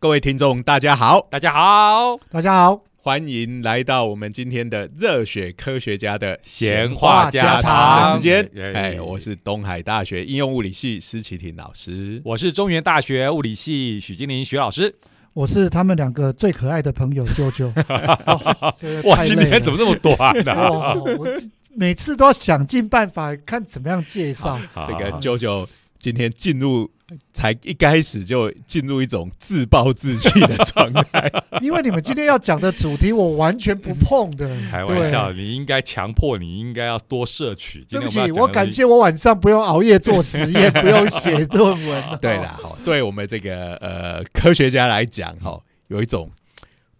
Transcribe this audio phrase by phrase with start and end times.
[0.00, 8.50] 好，各位听众，大家好，大家好，大家好，欢迎来到我们今天的热血科学家的闲话家常的时间。
[8.56, 12.20] 哎哎，我是东海大学应用物理系施启廷老师。
[12.24, 14.94] 我是中原大学物理系许金玲许老师。
[15.34, 17.68] 我是他们两个最可爱的朋友舅舅。
[18.26, 21.26] 哦这个哇，太累了今天怎么这么短呢、哇，我
[21.74, 24.58] 每次都要想尽办法看怎么样介绍。
[24.72, 25.66] 好这个好啾啾
[26.00, 26.90] 今天进入，
[27.32, 31.30] 才一开始就进入一种自暴自弃的状态。
[31.60, 34.48] 因为你们今天要讲的主题我完全不碰的。
[34.70, 35.42] 开玩笑，对。
[35.42, 37.84] 你应该强迫，你应该要多摄取。
[37.88, 42.04] 今对不起，我感谢我晚上不用熬夜做实验，不用写论文。
[42.20, 46.30] 对啦，哈，对我们这个呃科学家来讲，哈，有一种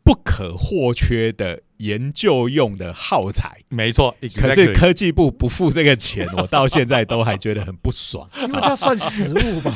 [0.03, 3.59] 不可或缺的研究用的耗材。
[3.69, 8.29] 没错，可是科技部不付这个钱， 我到现在都还觉得很不爽。
[8.47, 9.75] 因为它算食物吧。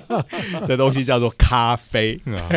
[0.66, 2.20] 这东西叫做咖啡。
[2.26, 2.48] 啊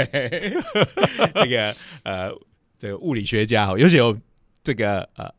[1.33, 2.31] 这个呃，
[2.77, 4.17] 这个物理学家哈，尤其有
[4.63, 5.33] 这个呃，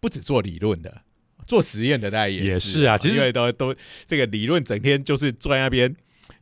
[0.00, 1.02] 不止做理论的，
[1.46, 3.74] 做实验的，大家也也是是啊其实因为都都
[4.06, 5.94] 这个理论整天就是坐在那边，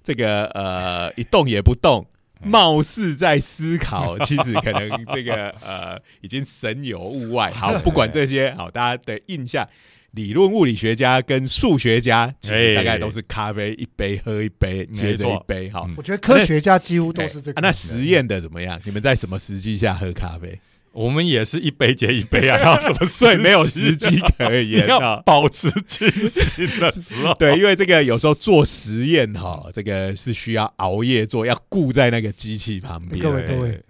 [0.05, 2.07] 这个呃一动也不动。
[2.43, 7.51] 嗯貌似在思考， 其实可能这个呃已经神游物外。
[7.55, 9.69] 好，不管这些，好，大家的印象，
[10.13, 17.61] 理论物理学家跟数学家，其实大概都是咖啡一杯喝一杯，接着一杯，好，嗯我觉得科学家几乎都是这个。
[17.61, 18.81] 啊那实验的怎么样？
[18.85, 20.59] 你们在什么时机下喝咖啡？
[20.93, 25.23] 我们也是一杯接一杯啊，然后什么睡没有时时机可你言要啊。
[25.25, 27.33] 保持清醒的时候。
[27.39, 33.21] 对，因为这个有时候做实验哈，这个是需要熬夜做，要顾在那个机器旁边。
[33.23, 33.81] 各位各位，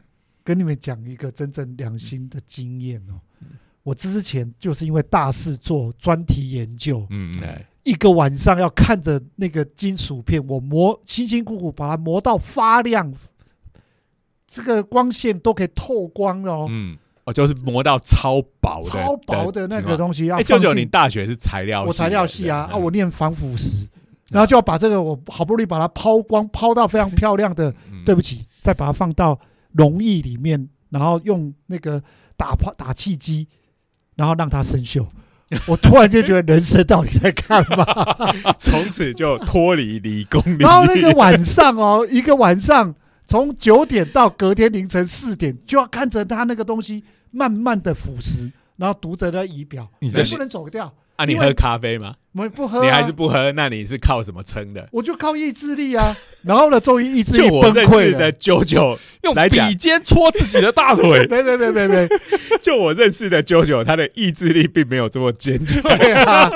[0.45, 3.21] 跟你们讲一个真正良心的经验哦。
[3.83, 13.11] 我之前就是因为大事做专题研究，嗯，嗯哎，一个晚上要看着那个金属片，我磨辛辛苦苦把它磨到发亮，
[14.51, 21.87] 这个光线都可以透光哦，嗯，哦，就是磨到超薄的，超薄的那个东西要哎，舅舅，你大学是材料系？
[21.87, 23.87] 我材料系啊，啊，我念防腐蚀，
[24.31, 29.39] 然后就要把这个我好不容易把它抛光，抛到非常漂亮的，嗯对不起，再把它放到
[29.73, 32.03] 溶液里面，然后用那个
[32.37, 33.47] 打泡打气机，
[34.17, 35.07] 然后让它生锈。
[35.67, 37.85] 我突然间觉得人生到底在干嘛？
[38.61, 40.41] 从此就脱离理工。
[40.59, 42.95] 然后那个晚上哦，一个晚上
[43.31, 52.17] 从九点到隔天凌晨四点，就要看着他那个东西慢慢的腐蚀，然后读着那仪表，你在你不能走掉，啊，你喝咖啡吗？
[52.33, 53.53] 我们不喝、啊，你还是不喝？
[53.53, 54.89] 那你是靠什么撑的？
[54.91, 56.17] 我就靠意志力啊。
[56.43, 58.33] 然后呢，终于意志力就我认崩溃的。
[58.33, 61.25] 啾啾，用笔尖戳自己的大腿。
[61.29, 62.09] 没没没没没，
[62.61, 65.81] 就我认识的啾啾，他的意志力并没有这么坚强。
[65.83, 66.51] 对啊，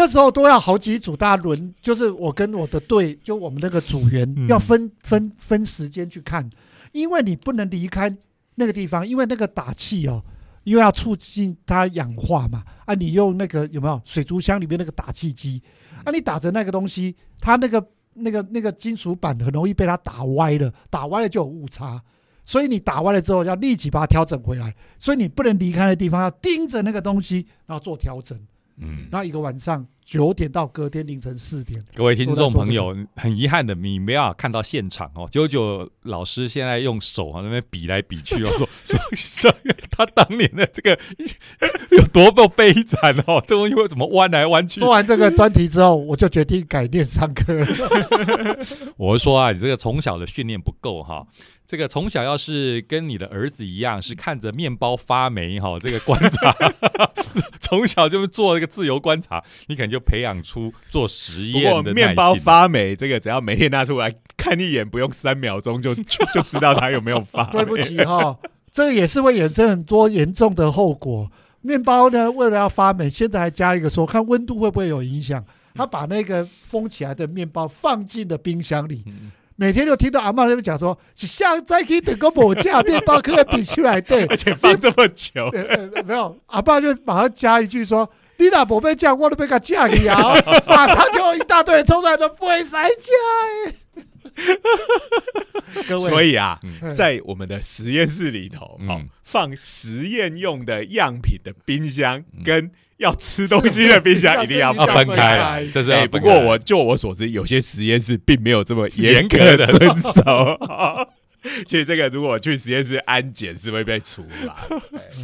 [0.00, 6.48] 那时候都要好几组大家轮，就是我跟我的队，就我们那个组员、嗯要分分分时间去看，
[6.92, 8.10] 因为你不能离开
[8.54, 10.24] 那个地方，因为那个打气哦，
[10.64, 15.60] 因为要促进它氧化嘛，啊，你用那个有没有水族箱里面那个打气机，
[16.02, 22.02] 啊，你打着那个东西，它那个那个那个金属板很容易被它打歪了，打歪了就有误差。
[22.46, 24.74] 所以你打歪了之后，要立即把它调整回来。
[24.98, 28.40] 所以你不能离开的地方，要盯着那个东西，然后做调整。
[28.80, 35.28] 嗯，那一个晚上九点到隔天凌晨四点，各位听众朋友，很遗憾的，你没有看到现场哦。
[35.30, 39.54] 九九老师现在用手啊那边比来比去哦，说 说说
[39.90, 40.98] 他当年的这个
[41.90, 44.90] 有多么悲惨哦，这东西会怎么弯来弯去做？
[44.90, 47.66] 完这个专题之后，我就决定改念上课了。
[48.96, 51.26] 我是说啊，你这个从小的训练不够哈。
[51.70, 56.52] 这个从小要是跟你的儿子一样， 是看着面包发霉哈，这个观察，
[57.62, 67.52] 从小就做这个自由观察，你可能就培养出做实不过验的面包性发霉，这个只要每天拿出来看一眼，不用三秒钟就就就知道它有没有发霉。
[67.52, 68.36] 对不起哈，
[68.72, 71.30] 这个也是会衍生很多严重的后果。
[71.60, 75.44] 面包呢，为了要发霉，现在还加一个说，看温度会不会有影响。
[75.76, 84.00] 他把那个封起来的面包放进了冰箱里，嗯每天就听到阿妈那边讲说，是下再可以等个某价面包可以比出来？
[84.00, 85.62] 对， 而且放这么久，呃
[85.92, 88.10] 呃，没有，阿爸就马上加一句说
[88.40, 90.32] ：“你老婆被嫁，我都被他嫁给啊！”
[90.66, 93.12] 马上就有一大堆人冲出来都：“不会塞嫁
[93.66, 93.74] 哎！”
[95.86, 96.94] 各位，所以啊，嗯。
[96.94, 98.88] 在我们的实验室里头，嗯。
[98.88, 102.42] 哦，放实验用的样品的冰箱嗯。
[102.42, 102.70] 跟
[103.00, 110.58] 要吃东西的冰箱一定要要分开这是不过我就我所知，有些实验室并没有这么严格的遵守。
[111.66, 114.54] 其实这个如果去实验室安检是会被处罚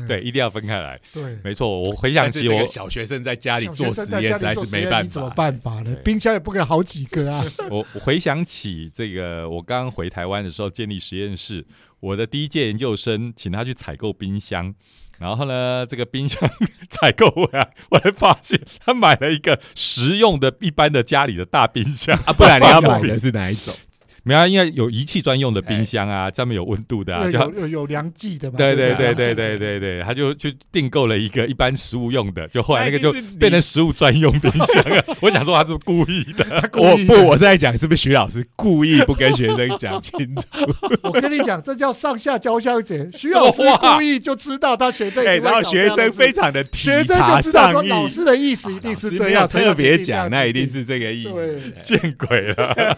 [0.08, 0.98] 对，一定要分开来。
[1.12, 1.36] 对。
[1.44, 5.34] 没错，我回想起我这个小学生在家里做实验，实在是没办法怎么法。
[5.34, 5.94] 办法呢？
[6.02, 7.44] 冰箱也不可能好几个啊。
[7.68, 11.62] 我我回想起这个，我刚回台湾的时候建立实验室，
[12.00, 14.74] 我的第一届研究生请他去采购冰箱，
[15.18, 16.48] 然后呢，这个冰箱
[16.90, 23.74] 采购回来，我才发现他买了一个实用的一般的家里的大冰箱啊，不然你要买的 是哪一种？
[24.26, 28.58] 没有啊，因为有仪器专用的冰箱啊，上面有温度的啊，有有有有量计的嘛？
[28.58, 35.04] 对对不对对对对对，他就去订购了一个一般食物用的，就后来那个就变成食物专用冰箱了。
[35.20, 36.44] 我想说他是故意的，
[36.74, 40.42] 意我不，我是在讲是不是徐老师故意不跟学生讲清楚？
[41.04, 43.08] 我跟你讲，这叫上下交相结。
[43.16, 51.32] 徐老师故意就知道他学生已 哎，然后学生非常的体学生察就知道上意，说老师的意思一定是这样，特别才讲，那一定是这个意思。
[51.32, 51.56] 对。
[51.82, 52.96] 见鬼了！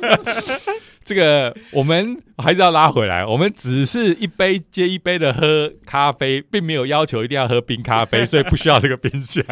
[1.09, 9.43] 这个我们还是要拉回来，我们只是一杯接一杯的喝咖啡，并没有要求一定要喝冰咖啡， 所以不需要这个冰箱。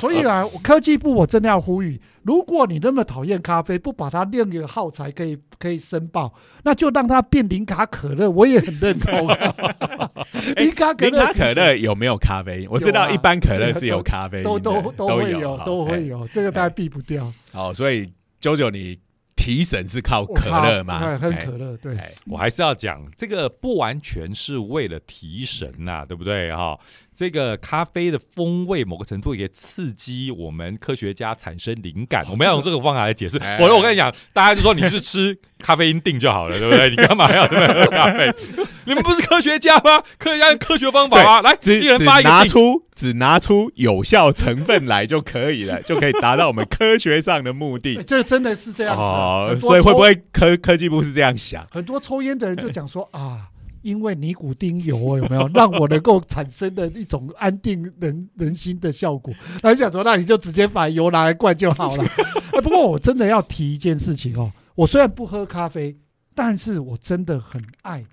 [0.00, 6.32] 所以啊，科技部我真的要呼吁，如果你那么讨厌咖啡，不把它另一个耗材可以可以申报，
[6.64, 9.52] 那就让它变零卡可乐，我也很认同、哎
[10.56, 12.68] 零卡可零卡可乐有没有咖啡因？
[12.70, 17.30] 我知道一般可乐是有咖啡都都都会有，都哎会有，这个大家避不掉。
[17.52, 18.10] 好，所以
[18.40, 18.98] 九九你
[19.42, 21.18] 提神是靠可乐吗？
[21.18, 21.96] 可乐，对。
[21.96, 26.78] 哎我还是要讲，这个不完全是为了提神呐、对不对哈、
[27.14, 32.24] 这个咖啡的风味，某个程度也刺激我们科学家产生灵感。
[32.30, 33.38] 我们要用这个方法来解释。
[33.38, 36.90] 哎我我跟你讲，大家就说你是吃咖啡因定就好了，对不对？
[36.90, 38.32] 你干嘛要这么喝咖啡？
[38.84, 40.02] 你们不是科学家吗？
[40.18, 41.40] 科学家用科学方法啊？
[41.42, 42.48] 来，只一人只拿发一个定。
[42.48, 48.02] 出只拿出有效成分来就可以了， 就可以达到我们科学上的目哎的。
[48.02, 51.66] 这真的是这样子啊、哦，所以会不抽会科科技部是这样想？
[51.70, 53.48] 很多抽烟的人就讲说啊，
[53.82, 59.34] 因为尼古丁油有没有让我能够产生的一种安定人人心的效果？
[59.60, 62.04] 他就想说，那你就直接把油拿来灌就好了。
[62.54, 65.96] 哎不过我真的要提一件事情哦，我虽然不喝咖啡，
[66.34, 68.04] 但是我真的很爱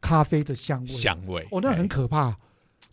[0.00, 0.86] 咖啡的香味。
[0.86, 2.36] 香味，哦，那很哎可怕。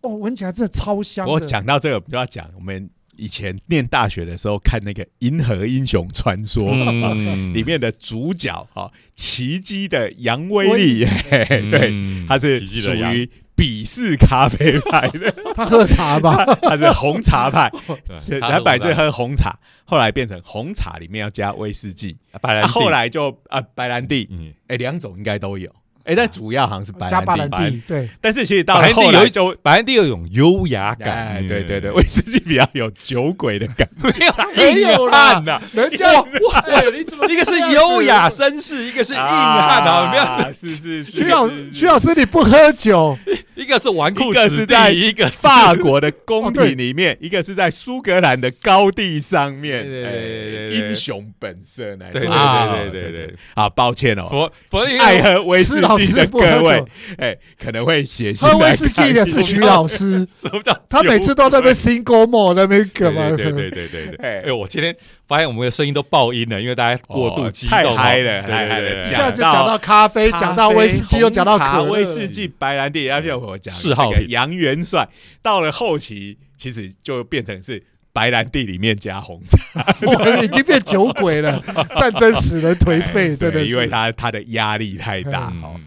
[0.00, 1.32] 哦，闻起来真的超香的。
[1.32, 7.52] 我讲到这个，就要讲我们以前念大学的时候看那个《银河英雄传说》嗯。
[7.54, 12.26] 里面的主角哈，奇迹的杨威利，嘿嘿 对，嗯。
[12.28, 15.08] 他是属于鄙视咖啡派。
[15.10, 16.44] 的， 他喝茶吧？
[16.62, 17.70] 他是红茶派，
[18.06, 18.16] 对。
[18.18, 25.70] 是他他本来是喝喝红茶，后来变成红茶里面要加威士忌，啊白兰地，后来就啊白兰地，嗯，哎两种应该都有，
[26.04, 29.56] 哎但主要好像是白加巴兰兰地，对，但是其实到了白兰地有一后来就。
[29.62, 34.10] 白兰地有一种优雅感，对对对，威士忌比较有酒鬼的感觉。
[34.14, 35.32] 没有啦， 没有啦。
[35.32, 36.08] 硬汉呐，人家
[36.66, 43.16] 哎，你怎么一个是优雅绅士，一个是硬汉啊，没有，啊，是是是，徐老师徐老，师，你不喝酒，
[43.64, 50.74] 一个是纨绔一个子是在弟，一个法国的宫廷 里面，一个是在苏格兰的高地上面，对对对对对哎对。
[50.90, 53.34] 英雄本色那一对对对对对对对。
[53.54, 56.84] 啊，抱歉哦，佛佛爱喝威士忌的各位，，
[57.18, 63.30] 哎，可能会写信喝威士忌的是徐老师， 什么叫他每次都在那边 single malt 那边干嘛？
[63.36, 64.16] 对对对对对。
[64.44, 64.94] 哎我今天
[65.26, 75.08] 发现我们的声音都爆音了，因为大家过度哦激动哦，太嗨了对对对对一下就讲到咖啡，讲到威士忌，又讲到可威士忌、白兰地，而且我讲嗜好品杨元帅，
[75.42, 81.62] 到了后期其实就变成是白兰地里面加红茶，我已经变酒鬼了，
[81.96, 85.80] 战争使人颓废，哎真的因为他他的压力太大嗯哦。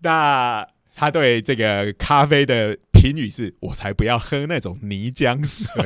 [0.00, 5.84] 那他对这个咖啡的评语是：我才不要喝那种泥浆水。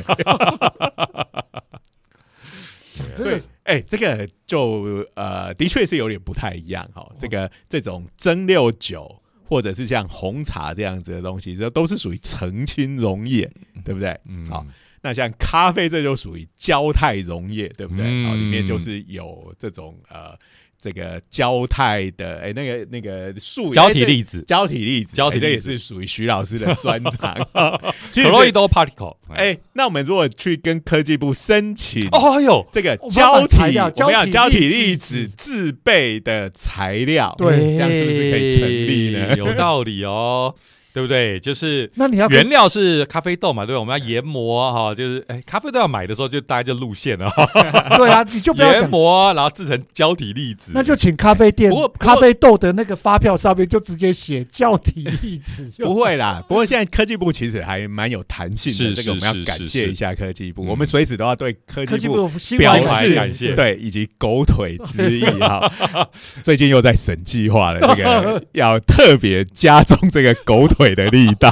[3.15, 7.15] 真的是哎、这个就呃，的确是有点不太一样哈、哦。
[7.19, 13.49] 这个这种蒸馏酒，或者是像红茶这样子的东西，这都是属于澄清溶液，
[13.85, 14.19] 对不对？
[14.25, 14.65] 嗯好
[15.03, 18.05] 那像咖啡，这就属于焦态溶液，对不对？
[18.05, 20.37] 嗯哦，里面就是有这种呃，
[20.81, 27.37] 这个焦态的，哎，那个那个素胶体粒子胶体粒子，胶体这也是属于徐老师的专长。
[28.09, 29.15] 其实是 （colloidal particle）。
[29.29, 39.35] 哎，那我们如果去跟科技部申请哦哟，这个胶体，我们要胶胶体体粒粒子子制备的材料，对这样是不是可以成立呢哎？
[39.35, 40.55] 有道理哦。
[40.93, 41.39] 对不对？
[41.39, 43.79] 就是那你要原料是咖啡豆嘛，对吧？
[43.79, 47.29] 我们要研磨哈，就是哎，咖啡豆要买的时候就大家就路线了。
[47.29, 47.45] 哈，
[47.97, 60.67] 对啊，你就不要研，磨然后制成胶体粒子，那就请咖啡店不过咖啡豆的那个发票上面就直接写胶体粒子就 不会啦，不过现在科技部其实还蛮有弹性是的，这个我们要感谢一下科技部，嗯。
[60.67, 63.53] 我们随时都要对科科技技部表示感谢。
[63.53, 65.71] 对以及狗腿之意哈。
[66.43, 71.51] 最近又在审计划了，这个要特别加重这个狗腿的力道。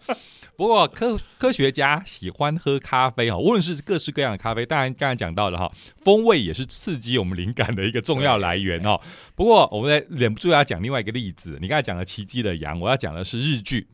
[0.56, 5.70] 不过科科学家喜欢喝咖啡哈，无论是各式各样的咖啡，当然刚才讲到的哈，
[6.02, 9.00] 风味也是刺激我们灵感的一个重要来源哦。
[9.34, 13.86] 不过我们在忍不住要讲另外一个例子，你刚才讲了奇迹的羊，我要讲的是日剧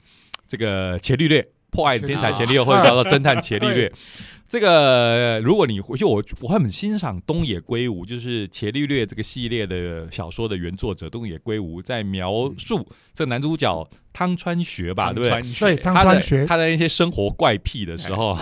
[0.46, 1.48] 这个伽利略。
[1.72, 3.90] 破案天才伽利略，或者叫做侦探伽利略。
[4.46, 15.42] 这个，如果你回去，我我很欣赏东野圭吾，就是伽利略这个系列的小说的原作者东野圭吾，在描述这男主角汤川学吧，对不对？
[15.58, 16.44] 对汤川学。
[16.46, 18.36] 他的那些生活怪癖的时候，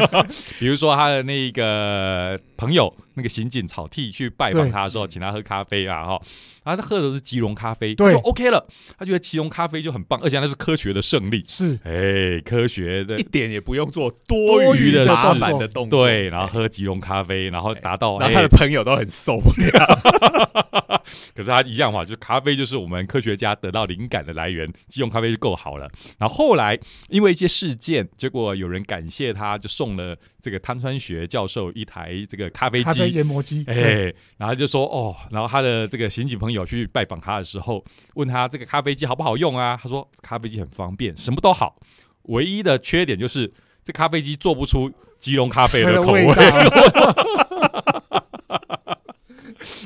[0.58, 6.20] 比如说他的那个朋友那个刑警草剃去拜访他的时候，请他喝咖啡啊，哈，
[6.64, 8.12] 然后他喝的是吉隆咖啡，对。
[8.12, 8.64] 就 OK 了，
[8.98, 11.78] 他觉得吉隆咖啡就很棒，而且那是科学的胜利，是。
[11.84, 13.18] 哎，科学的。
[13.18, 20.97] 一点也不用做多多余的麻烦的动作，对，然后喝吉隆咖啡，然后达到，然后他的哎朋友都很受不了。
[21.38, 25.88] 可是他一样嘛，就是咖啡就是我们科学家得到灵感的来源，吉隆咖啡就够好了。
[26.18, 26.76] 然后后来
[27.10, 33.14] 因为一些事件，结果有人感谢他，就送了这个汤川学教授一台这个咖啡咖啡机。
[33.14, 39.78] 研磨机，哎、对然后就说哦，然后他的这个刑警朋友去拜访他的时候，问他这个咖啡机好不好用啊？
[39.80, 41.80] 他说咖啡机很方便，什么都好，
[42.22, 43.52] 唯一的缺点就是
[43.84, 46.26] 这咖啡机做不出吉隆咖啡的的口味。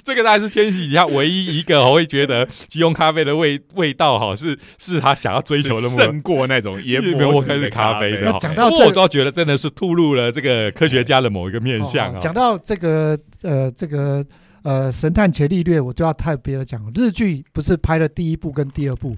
[0.04, 5.88] 这个大概是天喜底下唯一一个我会觉得即溶咖啡的味味道哈是是他想要追求的。
[5.88, 12.16] 胜过那种研没有我开始磨式的咖啡的讲到这我这倒觉得真的是吐露了这个科学家的某一个面相啊。
[12.16, 14.24] 哦讲到这个呃这个
[14.62, 19.16] 呃神探伽利略，我就要特别的讲，日剧不是拍了第一部跟第二部，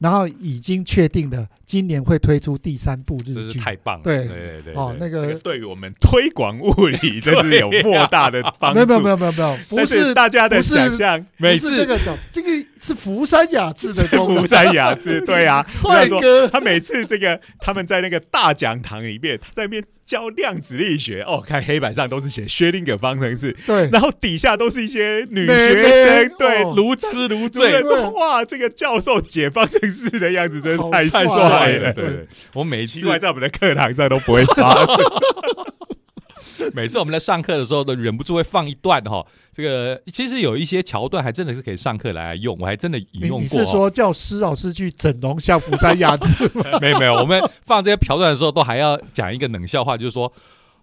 [0.00, 3.58] 然后已经确定了今年会推出第三部日真是剧。
[3.60, 4.26] 太棒了，对。
[4.26, 8.74] 对对对哦，那个这个对于我们推广物理 真是有莫大的帮助。
[8.74, 12.48] 没有没有没有没有没有，不但是大家的想象，每不是这个讲，这个
[12.80, 14.42] 是福山雅治的功能。
[14.42, 26.74] 福，山雅治，对啊， 帅哥，他每次这个他们在那个大讲堂里面，他在那边教量子力学，哦，看黑板上都是写薛定谔方程式，对，然后底下都是一些女妹学妹生， 对，哦。
[26.76, 31.92] 如痴如对，醉，说哇，这个教授解方程式的样子真是太好帅帅了。
[31.92, 32.04] 对。
[32.04, 34.96] 对，我每次奇怪，在我们的课堂上都不会发生。
[36.74, 43.40] 每次我们在上课的时候都忍不住会放一段哈，这个其实有一些桥段还真的是可以上课来用，我还真的引用过哦。
[43.40, 46.64] 你是说叫施老师去整容像福山雅治吗？
[46.80, 50.32] 没有没有，我们放这些桥段的时候，都还要讲一个冷笑话，就是说，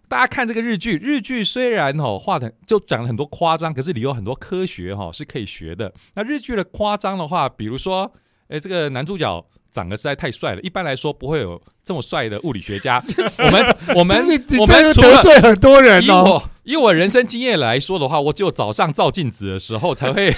[0.07, 5.93] 大家看这个日剧，日剧虽然哦画的就讲了很多夸张，可是里有很多科学哈、是可以学的。
[6.15, 8.12] 那日剧的夸张的话，比如说，
[8.48, 13.04] 哎，这个男主角长得实在太帅了，一般来说不会有这么帅的物理学家。
[13.46, 14.26] 我们我们
[14.60, 16.04] 我这个们除了得罪很多人哦。
[16.04, 20.30] 以我以我人生经验来说的话，我只有早上照镜子的时候才会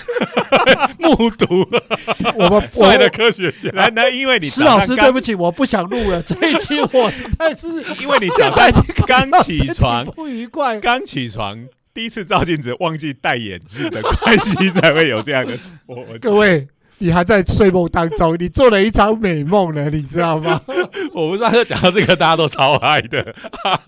[0.99, 1.67] 目睹
[2.35, 3.69] 我们 帅的科学家。
[3.73, 6.21] 来那因为你石老师，对不起，我不想录了。
[6.21, 7.67] 这一期我实在是
[7.99, 8.71] 因为你早现在
[9.07, 10.79] 刚起床，不愉快。
[10.79, 15.57] 刚起床，第一次照镜子忘记戴眼镜的关系，才会有这样的。
[16.21, 16.67] 各位，
[16.99, 20.61] 你还在睡梦当中，你做了一场美梦了，你知道吗？
[21.13, 23.33] 我们上课讲到这个，大家都超爱的，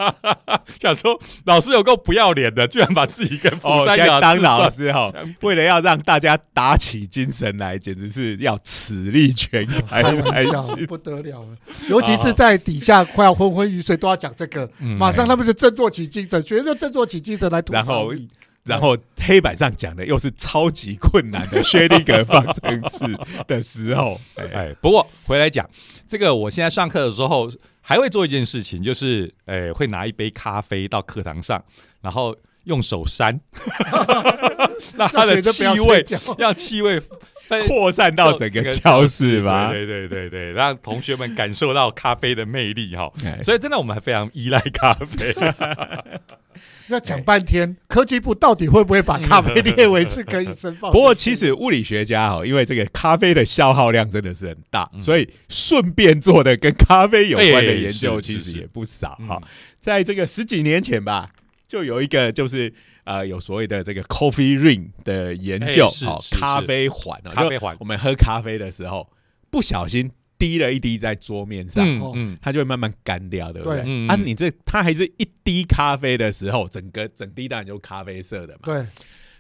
[0.79, 11.49] 想说老师有够不要脸的，居然把自己跟哦在当老师哈，为了要让大家打起精神来，简直是要此力全开开才玩笑， 不得了了。
[11.89, 18.27] 尤其是在底下快要昏昏欲睡，都要讲这个，嗯马上他们就振作起精神，学生振作起精神来吐然后槽你。
[18.63, 23.05] 然后黑板上讲的又是超级困难的薛定谔方程式
[23.47, 25.67] 的时候，哎，哎，不过回来讲
[26.07, 27.51] 这个，我现在上课的时候
[27.81, 31.63] 还会做一件事情，就是哎，会拿一杯咖啡到课堂上，
[32.01, 33.39] 然后用手扇，
[34.95, 36.19] 让它的气味觉。
[36.37, 37.01] 让气味
[37.47, 39.71] 分扩散到整个教室吧。
[39.71, 43.11] 对对对对对，让同学们感受到咖啡的魅力哈。
[43.25, 45.35] 哎所以真的我们还非常依赖咖啡。
[46.89, 50.91] 要讲半天，科技部到底会不会把咖啡列为是可以申报？
[50.93, 55.01] 不过其实物理学家哈，因为这个咖啡的消耗量真的是很大，嗯。
[55.01, 59.27] 所以顺便做的跟咖啡有关的哎研究其实也不少嗯。
[59.27, 59.41] 哈。
[59.79, 61.29] 在这个十几年前吧，
[61.67, 65.87] 就有一个就是呃有所谓的这个 coffee ring 的研究
[66.31, 67.75] 咖啡环咖啡环。
[67.79, 69.09] 我们喝咖啡的时候
[69.49, 70.11] 不小心
[70.41, 73.79] 滴了一滴在桌面上，哦嗯它就会慢慢干掉，对不对？
[74.07, 78.61] 啊，你这它还是一滴咖啡的时候，整个整滴当然就咖啡色的嘛。
[78.63, 78.87] 对，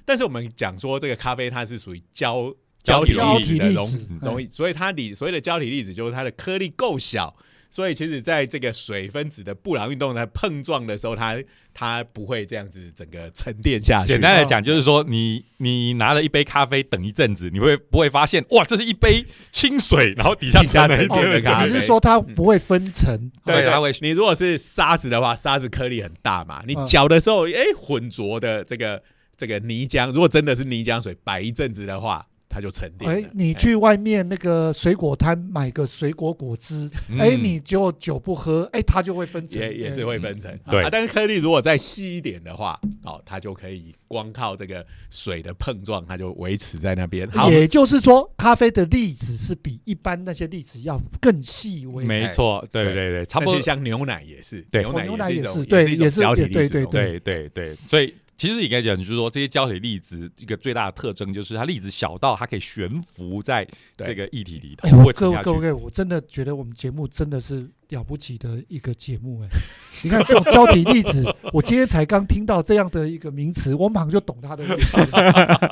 [0.05, 2.53] 但是我们讲说这个咖啡它是属于胶
[2.83, 7.35] 胶体体粒子的溶粒子容易，所以它里所谓的胶体粒子就是它的颗粒够小，
[7.71, 11.35] 所以其实在这个水分子的布朗运动在碰撞的时候，它
[11.73, 14.09] 它不会这样子整个沉淀下去。
[14.09, 23.31] 简单来讲，就是说你你拿了一杯咖啡，等一阵子，你会不会发现哇，这是一杯清水，然后底下底下沉了一沉淀点的咖啡你是说它不会分层？
[23.45, 29.01] 对，它会你如果是沙子的话，沙子颗粒很大嘛，你嗯搅的时候，哎、浑浊的这个
[29.35, 33.17] 这个泥浆，如果真的是泥浆水，摆一阵子的话，它就沉淀了。
[33.17, 37.17] 哎，你去外面那个水果摊买个水果果汁，嗯。
[37.17, 40.83] 哎，你就酒不喝，哎，它就会分层，也也是会分层，对。
[40.83, 47.29] 啊，但是颗粒如果再细一点的话，哦，它就可以光靠这个水的碰撞，它就维持在那边。
[47.31, 52.03] 好，也就是说，咖啡的粒子是比一般那些粒子要更细微。
[52.03, 63.63] 没错，对对对对，差不多像牛奶也是，对牛奶哦牛奶也是对是一种也是胶体对对对对对，所以其实应该讲，就是说这些胶体粒子一个最大的特征就是它粒子小到它可以悬浮在
[63.95, 64.89] 对这个液体里头。
[65.13, 69.47] 各位各位，我真的觉得我们节目真的是了不起的一个节目哎！
[70.01, 74.97] 你看这种胶体粒子，我今天才刚听到这样的一个名词，我马上就懂它的意思，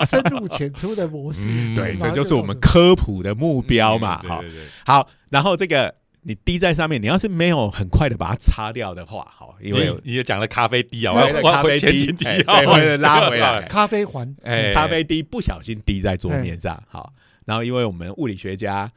[0.05, 1.47] 深入浅出的模式。
[1.49, 4.21] 嗯对，这就是我们科普的目标嘛。
[4.21, 4.43] 好
[4.85, 12.25] 好，然后这个你滴在上面，你要是没有很快的把它擦掉的话，好，因为你你也讲了咖啡滴啊，我要咖啡前滴
[12.97, 13.61] 拉回来。
[13.69, 17.13] 咖啡环，哎，咖啡滴不小心滴在桌面上，好，
[17.45, 18.91] 然后因为我们物理学家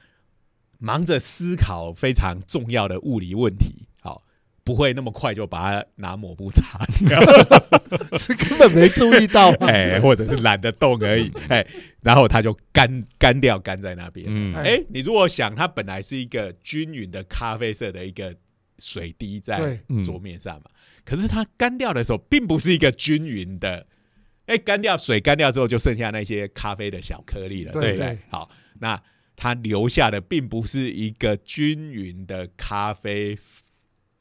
[0.79, 3.92] 忙着思考非常重要的物理问题，好，
[4.65, 6.79] 不会那么快就把它拿抹布擦
[7.09, 7.21] 掉，
[8.19, 9.67] 是根本没注意到嘛。
[9.67, 11.67] 哎，或者是懒得动而已，哎，
[12.01, 14.27] 然后它就干干掉干在那边。
[14.29, 18.35] 嗯哎哎，你如果想它本来是一个均匀的咖啡色的一个
[18.79, 20.71] 水滴在桌面上嘛，
[21.05, 23.87] 可是它干掉的时候，并不是一个均匀的。
[24.47, 28.19] 哎，干掉水干掉之后，就剩下那些咖啡的小颗粒了，对对不对对？
[28.29, 28.51] 好，
[28.81, 29.01] 那
[29.37, 33.37] 它留下的并不是一个均匀的咖啡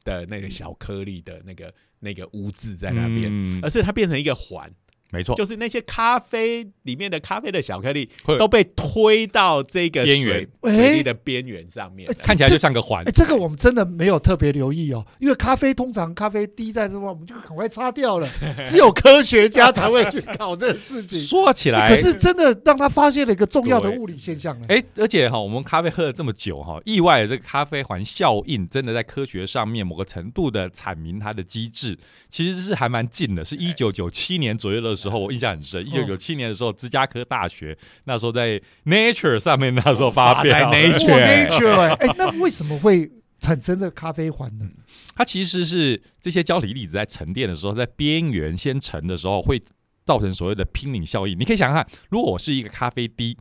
[0.03, 3.60] 的那个小颗粒的那个那个污渍在那边，嗯。
[3.62, 4.72] 而是它变成一个环，
[5.12, 12.13] 没错，就是那些咖啡里面的咖啡的小颗粒会都被推到这个边缘水水滴的边缘上面哎。
[12.13, 13.12] 看起来就像个环哎，。
[13.12, 18.30] 这个我们真的没有特别留意哦，因为咖啡通常咖啡滴在这块，我们就赶快擦掉了。
[18.65, 21.19] 只有科学家才会去搞这个事情。
[21.19, 24.65] 说起来，可是真的让他发现了一个重要的物理现象呢。
[24.69, 31.97] 哎，而且哈，我们咖啡喝了这么久哈，意外的这个咖啡环效应，真的在科学上面某个程度的阐明它的机制，
[32.30, 33.43] 其实是还蛮近的。
[33.43, 35.85] 是一九九七年左右的时候，我印象很深。
[35.85, 43.09] 一九九七年的时候，芝加哥大学那时候在 Nature 上面那时候发表发在 Nature nature 哎，哎， 那为什么会
[43.39, 44.69] 产生这咖啡环呢？
[45.15, 49.61] 它其实是这些胶体粒子在沉淀的时候，在边缘先沉的时候，会
[50.05, 51.37] 造成所谓的拼拧效应。
[51.37, 53.37] 你可以想想看，如果我是一个咖啡滴，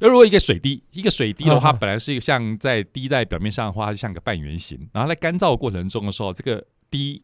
[0.00, 7.22] 那如果一个水滴，一个水滴的话，本来是一个像在滴在表面上的话，它就像个半圆形，然后在干燥过程中的时候，这个滴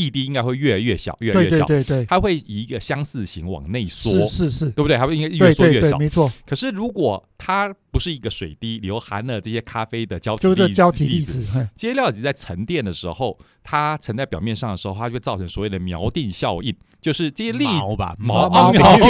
[0.00, 4.96] 液滴应该会越来越小，越来越小，对对对，它会以一个相似形往内缩，是是是，对不对？
[4.96, 5.98] 它会应该越对对对，缩越小。
[5.98, 19.06] 没错，可是如果它不是一个水滴，里头含了这些咖啡的胶体就是这粒胶体粒粒子，这些料子在沉淀的时候，它沉在表面上的时候，它就会造成所谓的锚定效应，就是这些粒毛吧，毛毛毛毛毛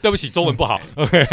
[0.00, 0.80] 对不起，中文不好。
[0.96, 1.26] OK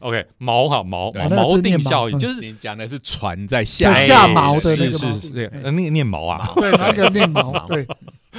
[0.00, 5.60] OK，锚哈锚对锚那个字锚定效应就是你讲的是船在下下锚的那是是是对哎。
[5.64, 6.50] 呃那个念毛啊。
[6.56, 7.86] 对，那个念毛，毛 对，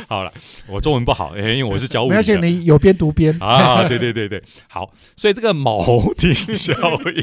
[0.08, 0.32] 好了，
[0.68, 2.48] 我中文不好， 因为我是教物没关系，理的。
[2.48, 6.74] 你有边读边，啊，对对对对，好，所以这个锚定效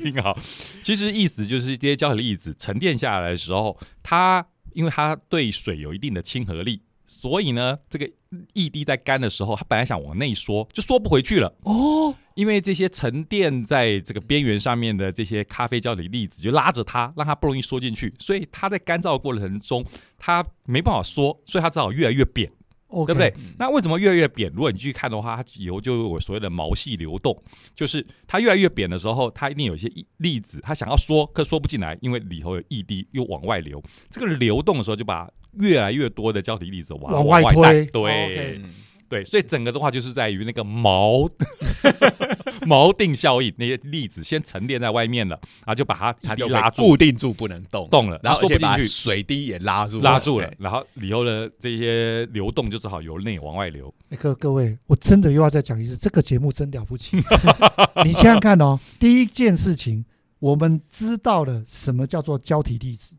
[0.02, 0.34] 应啊，
[0.82, 8.10] 其实意思就是这些胶体粒子沉淀下来的时候，它因为它对水有一定的亲和力，所以呢，这个
[8.54, 11.54] 液滴在干的时候，它本来想往内缩，就缩不回去了。
[11.64, 19.84] 哦，因为这些沉淀在这个边缘上面的这些咖啡胶体粒子就拉着它，让它不容易缩进去，所以它在干燥的过程中，
[20.18, 22.50] 它没办法缩，所以它只好越来越扁。
[22.92, 23.34] 对对不对？
[23.58, 24.50] 那为什么越来越扁？
[24.52, 27.36] 如果你去看的话，它以后就有所谓的毛细流动，
[27.74, 33.82] 就是它越来越扁的时候，它一定有一些粒粒子，它想要缩，可缩不进来，因为里头有液滴又往外流。
[34.10, 38.60] 这个流动的时候，就把越来越多的胶体粒子往往外推对、
[39.12, 41.30] 对，所以整个的话就是在于那个锚
[42.64, 48.94] 锚定效应，那些粒子先沉淀在外面了，然后就把它它就被一拉住固定住不能动，动了，然后而且把缩不进去。
[49.02, 53.92] 水滴也拉住拉住了，然后以后的这些流动就只好由内往外流。
[54.08, 57.18] 那个各位，我真的又要再讲一次，这个节目真了不起。
[58.06, 60.06] 你想想看哦，第一件事情，
[60.38, 63.14] 我们知道了什么叫做胶体粒子，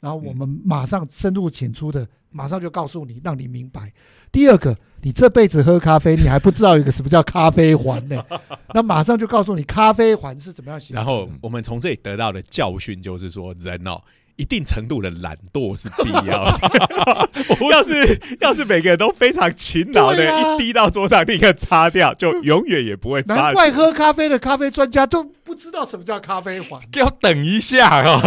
[0.00, 3.92] 然后我们马上深入浅出的，马上就告诉你，让你明白。
[4.32, 8.22] 第二个，你这辈子喝咖啡，你还不知道有一个什么叫咖啡环呢？
[8.74, 10.96] 那马上就告诉你咖啡环是怎么样形成。
[10.96, 14.00] 然后我们从这里得到的教训就是说，人哦，
[14.36, 17.28] 一定程度的懒惰是必要的。
[17.70, 26.78] 要是要是每个人都非常勤劳的，啊一滴到桌上立刻擦掉，就永远也不会难怪喝咖啡的咖啡专家都不知道什么叫咖啡环。
[26.92, 28.20] 给我等一下哦，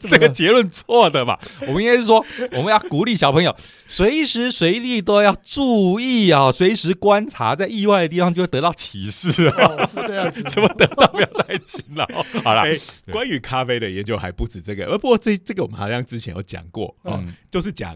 [0.00, 1.38] 这 这个结论错的吧？
[1.66, 3.54] 我们应该是说，我们要鼓励小朋友
[3.86, 9.54] 随时随地都要注意啊，随时观察，在意外的地方就会得到启示啊。
[9.66, 12.06] 哦是这样子， 什么得到不要太勤劳。
[12.42, 12.78] 好了，哎
[13.12, 17.94] 关于咖啡的研究还不止这个，呃，不过这这个我们好像之前有讲过，哦，嗯，就是讲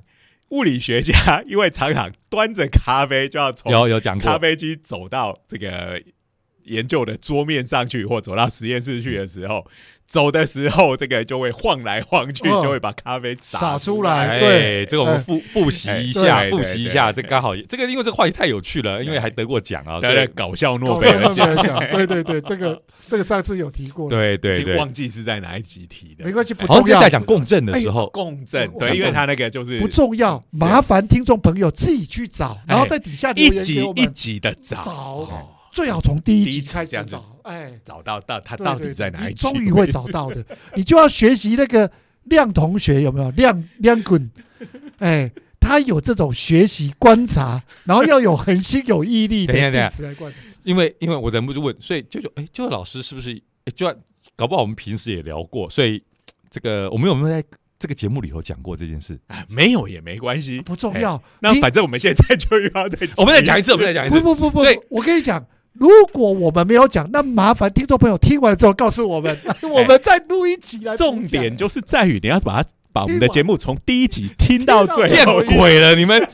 [0.50, 5.98] 物理学家因为常常端着咖啡就要从有有讲过，咖啡机走到这个
[6.64, 9.66] 研究的桌面上去，或走到实验室去的时候，
[10.06, 14.86] 走的时候这个就会晃来晃去，哦就会把咖啡洒出出来哎，对。
[14.86, 21.54] 这个我们哎复复习一下，复习一下，这刚好这个因为这个话题太有趣了，因为还得过奖啊，对对，搞笑诺贝尔奖，
[21.92, 26.24] 对对对，这个这个上次有提过，对对对，忘记是在哪一集提的。
[26.24, 26.32] 没。
[26.32, 34.02] 关系，不重要，是在讲共振的时候，共振对，因为他那个就是不重要，麻烦听众朋友自己去找，然后在底下留一集言给我们。
[34.02, 34.92] 一集的找，找。
[34.92, 39.40] 哦最好从第一集开始找，哎，找到到他到底在哪一集？
[39.40, 40.44] 终于会找到的。
[40.76, 41.90] 你就要学习那个
[42.24, 44.30] 亮同学有没有亮亮滚？
[44.98, 50.36] 哎，他有这种学习观察，然后要有恒心有毅力的等一下等一下。
[50.62, 53.32] 因为因为我忍不住问，所以舅舅哎，舅舅老师是不是
[53.64, 53.92] 哎，就
[54.36, 56.00] 搞不好我们平时也聊过，所以
[56.50, 57.44] 这个我们有没有在
[57.78, 59.18] 这个节目里头讲过这件事？
[59.26, 64.20] 啊，没有也没关系，不重要，那你反正我们现在就要再我们再讲一次，我们再讲一次。
[64.20, 70.96] 不不不不所以，我跟你讲，如果我们没有讲，那麻烦听众朋友听完之后告诉我们， 我们再录一集来。
[70.96, 75.56] 重点就是在于你要把它把我们的节目从第一集听到最后见。
[75.56, 76.22] 鬼了，你们！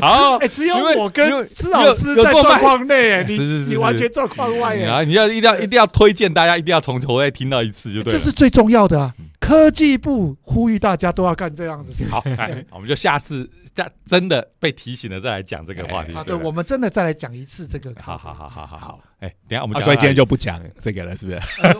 [0.00, 3.36] 好，哎，只有我跟施老师在状况内，哎，你
[3.68, 8.18] 你完全状况外，啊，你要一定要一定要推荐大家一定要从头再听到一次就对了。
[8.18, 9.12] 这是最重要的啊！
[9.40, 12.08] 科技部呼吁大家都要干这样子事。
[12.08, 16.12] 好， 哎，我们就下次下真的被提醒了再来讲这个话题。
[16.12, 17.92] 好，对，我们真的再来讲一次这个。
[18.00, 19.00] 好好好好好好。
[19.20, 21.38] 哎，等下我们所以今天就不讲这个了，是不是？
[21.62, 21.74] 呃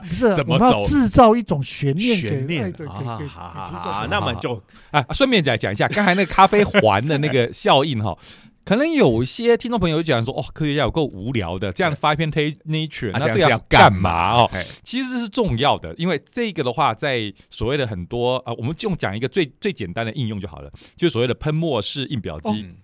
[0.00, 8.16] 不是，怎么我们要走制造一种悬念悬念好给好好，朋友那么就啊，顺便再讲一下，刚才那个咖啡环的那个效应哈，
[8.64, 14.50] 可能有些听众朋友就讲说，哦，科学家有够无聊的，这样发一篇 Nature，那这样干干嘛哦？
[14.52, 22.50] 哎其实是重要的，因为这个的话，在所谓的很多啊、呃我们就讲一个最最简单的应用就好了，就是所谓的喷墨式印表机。
[22.50, 22.76] 嗯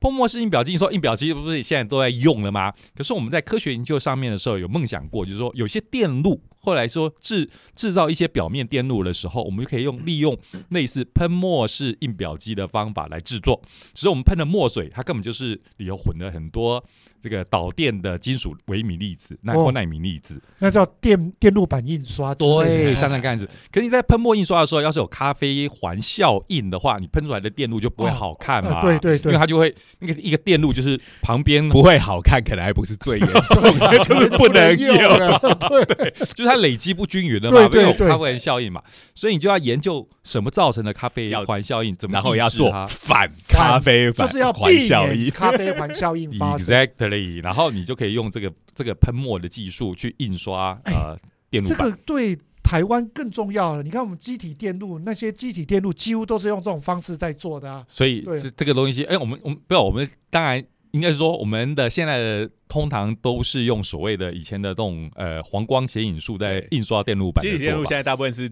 [0.00, 2.72] 喷墨式印表机，说印表机不是现在都在用了吗？
[2.92, 10.36] 可是我们在科学研究上面的时候有梦想过，就是说有些电路后来说制制造一些表面电路的时候，我们就可以用利用
[10.70, 13.60] 类似喷墨式印表机的方法来制作。
[13.92, 16.82] 只是我们喷的墨水，它根本就是里头混了很多
[17.20, 20.40] 这个导电的金属微米粒子、那哦或纳米粒子。
[20.60, 22.32] 那叫电电路板印刷。
[22.34, 23.48] 对，像那个样子。
[23.72, 28.80] 可是你在喷墨印刷的时候，要是有咖啡环效应的话，你喷出来的电路就不会好看嘛。
[28.82, 34.96] 呃对对对因为它就会那个一个电路就是旁边不会好看，可能还不是最严重的， 就是不能用。
[34.96, 35.38] 了。
[35.68, 38.82] 对， 就是它累积不均匀的嘛，对对对没有咖啡环效应嘛，
[39.14, 45.20] 所以你就要研究什么造成的咖啡要环效应，怎么然后要做反咖啡反就是要环避效应。
[45.22, 46.66] 免咖啡环效应发生。
[46.66, 51.16] exactly，然后你就可以用这个这个喷墨的技术去印刷呃
[51.50, 51.90] 电路板这板。
[51.90, 53.82] 个对台湾更重要了。
[53.82, 57.84] 你看我们机体电路那些机体电路几乎都是用这种方式在做的啊。
[57.88, 60.62] 所以对是这个东西，哎，我们我们不要，我们当然
[60.92, 67.84] 应该是说，我们的现在的通常都是用所谓的以前的这种呃黄光显影术在印刷电路板的机体电路。
[67.84, 68.50] 现在大部分是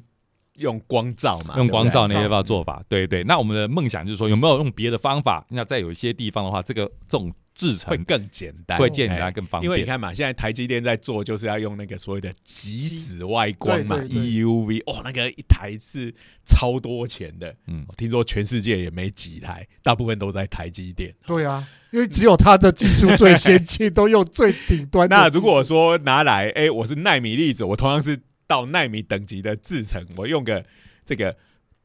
[0.56, 3.22] 用光照嘛，用光照那些方做法，对对。
[3.24, 5.46] 那我们的梦想就是说，有没有用别的方法？
[5.50, 9.68] 那在有一些地方的话，这个这种制成会更简单，会简单哎更方便。
[9.68, 16.14] 因为你看嘛，现在台积电在做，就是要用那个所谓的极紫外光嘛对对对，EUV，哦，那个一台是
[16.46, 21.14] 超多钱的，嗯，我听说全世界也没几台，大部分都在台积电。
[21.26, 25.14] 对啊，因为只有它的技术最先进，都用最顶端的。
[25.14, 30.64] 那如果说拿来，哎、我是纳米粒子，我同样是到纳米等级的制成，我用个
[31.04, 31.36] 这个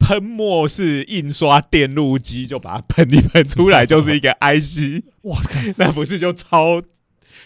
[0.06, 6.80] 喷墨式印刷电路机，就把它喷一喷出来，就是一个 IC，哇靠，那不是就超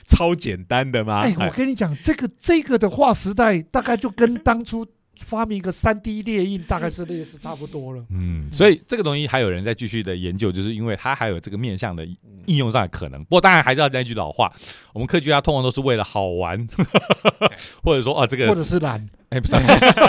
[0.05, 1.21] 超简单的吗？
[1.21, 4.85] 哎，我跟你讲，这个这个的划时代，大概就跟当初
[5.19, 8.03] 发明一个三 D 列印，大概是类似差不多了。
[8.09, 12.05] 嗯，所以这个东西还有人在继续的研究，就是因为它还有这个面向的
[12.45, 13.23] 应用上的可能。
[13.25, 14.51] 不过当然还是要那句老话，
[14.93, 16.67] 我们科学家通常都是为了好玩，
[17.83, 19.53] 或者说啊这个或者是懒， 哎不是。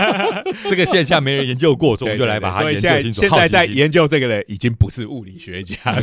[0.70, 3.20] 这个现象没人研究过，所以我们就来把它研究清楚。
[3.20, 6.00] 现在现在研究这个人已经不是物理学家了。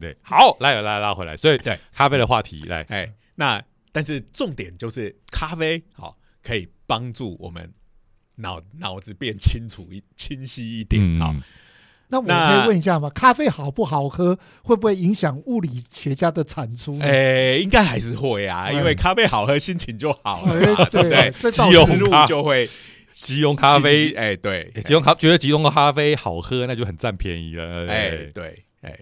[0.00, 1.78] 对，好，来来拉回来，所以对。
[1.92, 3.62] 咖啡的话题来，哎，那
[3.92, 7.70] 但是重点就是咖啡好、可以帮助我们
[8.40, 11.18] 脑脑子变清楚一清晰一点。
[11.18, 11.40] 好、嗯
[12.12, 13.08] 那我可以问一下吗？
[13.10, 17.06] 咖啡好不好喝，会不会影响物理学家的产出呢？
[17.06, 21.32] 哎，应该还是会啊，哎因为咖啡好喝，心情就好了对不对对？
[21.38, 22.68] 这倒基隆路就会
[23.12, 27.86] 即溶咖啡哎，对，即溶咖觉得即溶咖啡好喝，那就很占便宜了。
[27.88, 28.98] 哎哎，，对，哎，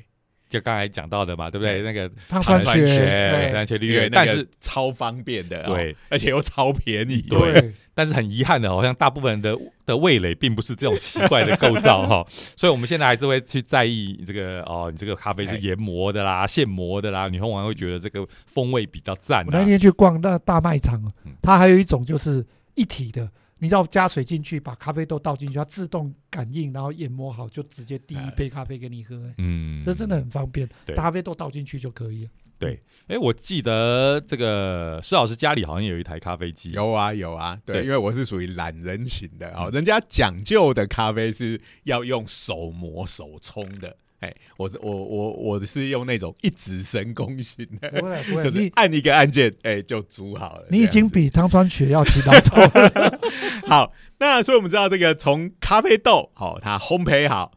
[0.48, 1.82] 就刚才讲到的嘛，对不对？
[1.82, 7.52] 那个碳酸酸泉，泉、三千绿叶，因为那个但是超方便的，哦对，而且又超便宜，对。
[7.52, 12.24] 对，但是很遗憾的，好像大部分人的的味蕾并不是这种奇怪的构造哈，
[12.56, 15.58] 所以我们现在还是会去在意这个哦，你这个咖啡是哎。
[15.58, 23.28] 研磨的啦、现磨的啦，女生往往会觉得这个风味比较赞那天去逛那大卖场嗯，它还有一种就是一体的，
[23.59, 29.16] 你只要加水进去，把咖啡豆倒进去，它自动感应，然后研磨好，就直接第一杯咖啡给你喝。
[29.27, 32.31] 哎嗯，这真的很方便，对咖啡豆倒进去就可以了。
[32.59, 32.83] 对。
[33.09, 50.66] 哎，我记得这个施老师家里好像有一台咖啡机，有啊有啊，对，对因为我是属于懒人型的哦，人家讲究的咖啡是要用手磨手冲的，哎，我我我我是用那种一指神功型的，不会不会，就是你按一个按键，哎，就煮好了。
[50.70, 53.18] 你已经比汤川学要勤劳多了。
[53.68, 57.52] 好，那所以我们知道这个从咖啡豆好、它烘焙好，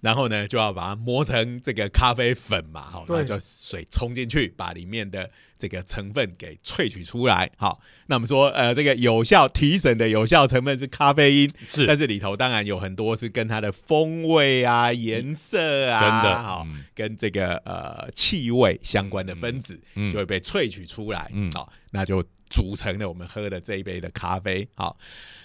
[0.00, 7.50] 然后呢就要把它磨成这个咖啡粉嘛，好、那就水冲进去，把里面的这个成分给萃取出来。
[7.56, 19.80] 好，那我们说呃这个有效提神的有效成分是咖啡因，是但是里头当然有很多是跟它的风味啊、颜色啊，真的好、嗯跟这个呃气味相关的分子。
[19.94, 24.68] 嗯就会被萃取出来，嗯好、那就组成了我们喝的这一杯的咖啡。
[24.74, 24.98] 好，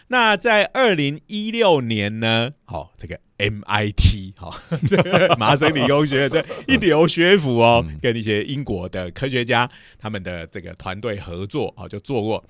[0.07, 4.53] 那在二零一六年呢，好、这个 MIT 好、
[4.89, 12.43] 这 个麻省理工学院这一流学府哦，嗯跟一些英国的科学家他们的这个团队合作，好、就做过。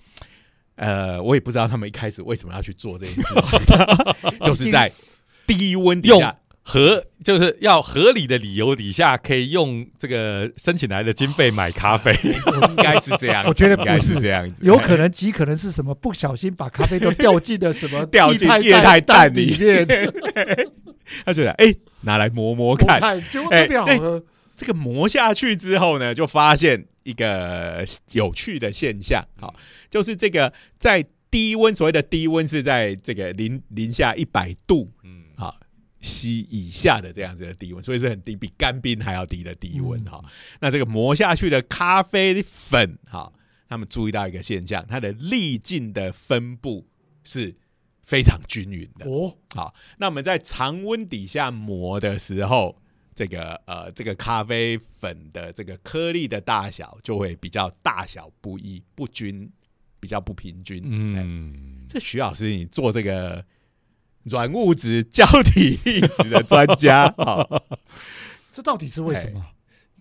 [0.75, 3.33] 呃，我也不知道他们一开始为什么要去做这件事
[4.27, 4.91] 情， 就是在
[5.47, 12.11] 低温底下，合就是要合理的理由底下，可以用这个申请来的经费买咖啡。
[12.69, 19.51] 应该是这样，我觉得不是这样子，有可能极可能是什么不小心把咖啡豆掉进了什么 掉进液液态氮氮里。
[19.51, 19.87] 里面，
[21.23, 24.23] 他觉得哎、拿来磨磨看，看结果特别好喝。
[24.55, 29.53] 这个磨下去之后呢，就发现一个有趣的现象，好、
[29.89, 34.89] 就是这个在低温，所谓的低温是在这个零零下一百度
[36.05, 40.23] C 以下的这样子的低温，所以是很低，比干冰还要低的低温嗯哈、
[40.59, 43.31] 那这个磨下去的咖啡粉哈、
[43.67, 46.87] 他们注意到一个现象，它的粒径的分布
[47.23, 47.55] 是
[48.03, 49.09] 非常均匀的。
[49.09, 52.79] 哦，好，那我们在常温底下磨的时候，
[53.15, 59.49] 这个呃，这个咖啡粉的这个颗粒的大小就会比较大小不一、不均，
[59.99, 60.81] 比较不平均。
[60.85, 63.43] 嗯，嗯，这徐老师，你做这个
[64.25, 67.63] 软物质胶体粒子的专家， 好，
[68.51, 69.45] 这到底是为什么？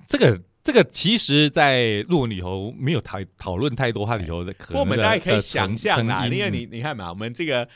[0.07, 4.85] 这个这个其实，在论文里头没有讨讨论太多它里头的可不过我。
[4.85, 7.69] 们大家可以想象啦，因因为你你看嘛，我们这个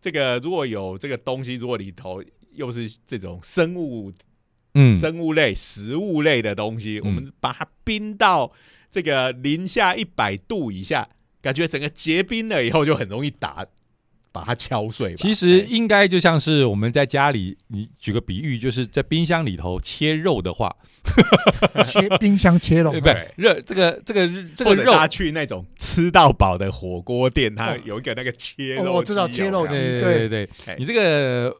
[0.00, 4.12] 这个如果有这个东西，如果里头又是这种生物
[4.74, 8.52] 嗯生物类、食物类的东西，嗯我们把它冰到
[8.90, 11.08] 这个零下一百度以下，
[11.40, 13.66] 感觉整个结冰了以后，就很容易打
[14.34, 15.14] 把它敲碎吧。
[15.16, 20.74] 其实哎应该就像是我们在家里，你举个比喻，就是在冰箱里头切肉的话，
[21.86, 22.90] 切冰箱切肉。
[22.98, 23.32] 对不对？
[23.36, 27.78] 热这个这个这个肉或者大家去那种吃到饱的火锅店，它哦。
[27.84, 31.54] 有一个那个切肉、哦我知道切肉机对对对你这个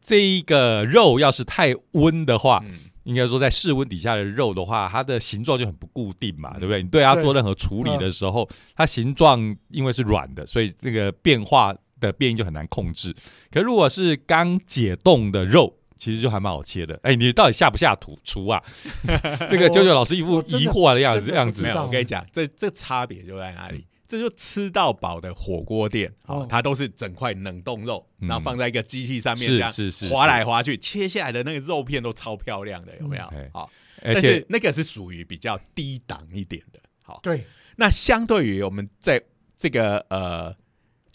[0.00, 2.78] 这一个肉要是太温的话，嗯。
[3.04, 6.82] 应该说在室温底下的肉的话，它的形状就很不固定嘛，对不对？
[6.82, 13.14] 你对它做任何处理的时候，它形状因为是软的，所以这个变化的变异就很难控制。
[13.50, 16.98] 可如果是刚解冻的肉，其实就还蛮好切的。
[17.02, 18.62] 哎，你到底下不下土厨啊？
[19.50, 23.84] 这个九九老师一副疑惑的样子样子没有，我跟你讲，这这差别就在哪里？
[24.06, 33.24] 这就吃到饱的火锅店，哦哦，它都是整块冷冻肉，嗯然后放在一个机器上面，这样是是是划来划去，切下来的那个肉片都超漂亮的，有没有？
[33.52, 33.70] 好，
[34.02, 36.80] 而但是且那个是属于比较低档一点的。
[37.02, 37.44] 好，对，
[37.76, 39.22] 那相对于我们在
[39.58, 40.54] 这个呃，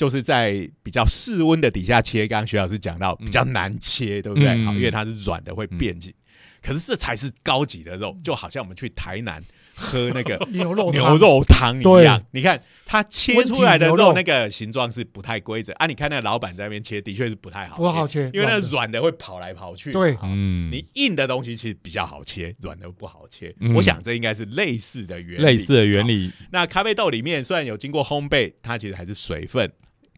[0.04, 4.50] 就是在比较室温的底下切，刚刚徐老师讲到比较难切，对不对？
[4.50, 6.14] 嗯好，因为它是软的会变形。
[6.62, 9.42] 可是这才是高级的肉，就好像我们去台南
[9.76, 12.22] 喝那个 牛肉汤牛肉汤一对样。
[12.32, 15.86] 你看它切出来的肉肉那个形状是不太规则啊。
[15.88, 19.92] 你看那个老板在那边切，的确是不太好不好切，因为那软的软的会跑来跑去。
[19.94, 23.54] 对嗯，你硬的东西其实比较好切，软的不好切。
[23.60, 25.44] 嗯我想这应该是类似的原理。
[25.44, 26.06] 类似的原。
[26.08, 29.72] 理，那咖啡豆里面虽然有经过烘焙，它其实还是水分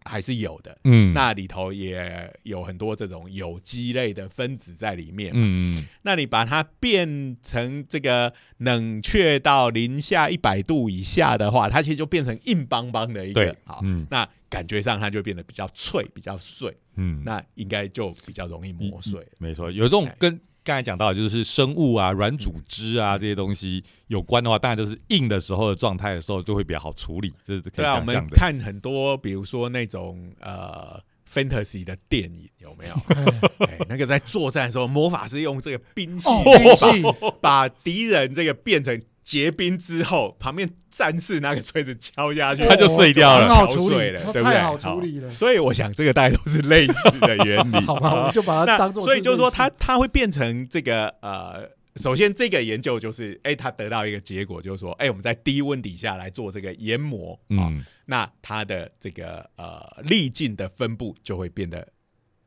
[0.05, 0.77] 还是有的。
[0.85, 5.31] 嗯，那里头也有很多这种有机类的分子在里面。
[5.33, 13.57] 嗯嗯那你把它变成这个冷却到零下一百度以下的话，它其实就变成硬邦邦的一对个。
[13.65, 19.19] 好，嗯那感觉上它就变得比较脆、比较碎，嗯，那应该就比较容易磨碎。
[19.39, 28.35] 没错，有这种哎跟刚才讲到的就是生物啊、软组织啊这些东西有关的话，当然就是硬的时候的状态的时候就会比较好处理，这是可以对啊，我们想象的。
[28.35, 30.99] 看很多，比如说那种呃
[31.31, 32.95] fantasy 的电影，有没有？
[33.87, 44.59] 那个在作战的时候，魔法师用这个兵器哦，兵器把敌人这个变成结冰之后，旁边战士拿个锤子敲下去，它就碎掉了敲碎了，对不对？
[44.59, 45.29] 好处理了。
[45.31, 47.81] 所以我想这个大概都是类似的原理。
[47.85, 49.03] 好吧，我们就把它当做。
[49.03, 61.87] 所以就是说它，它会变成这个呃，首先这个研究就是，哎，它得到一个结果，就是说，哎，我们在低温底下来做这个研磨啊，嗯那它的这个呃粒径的分布就会变得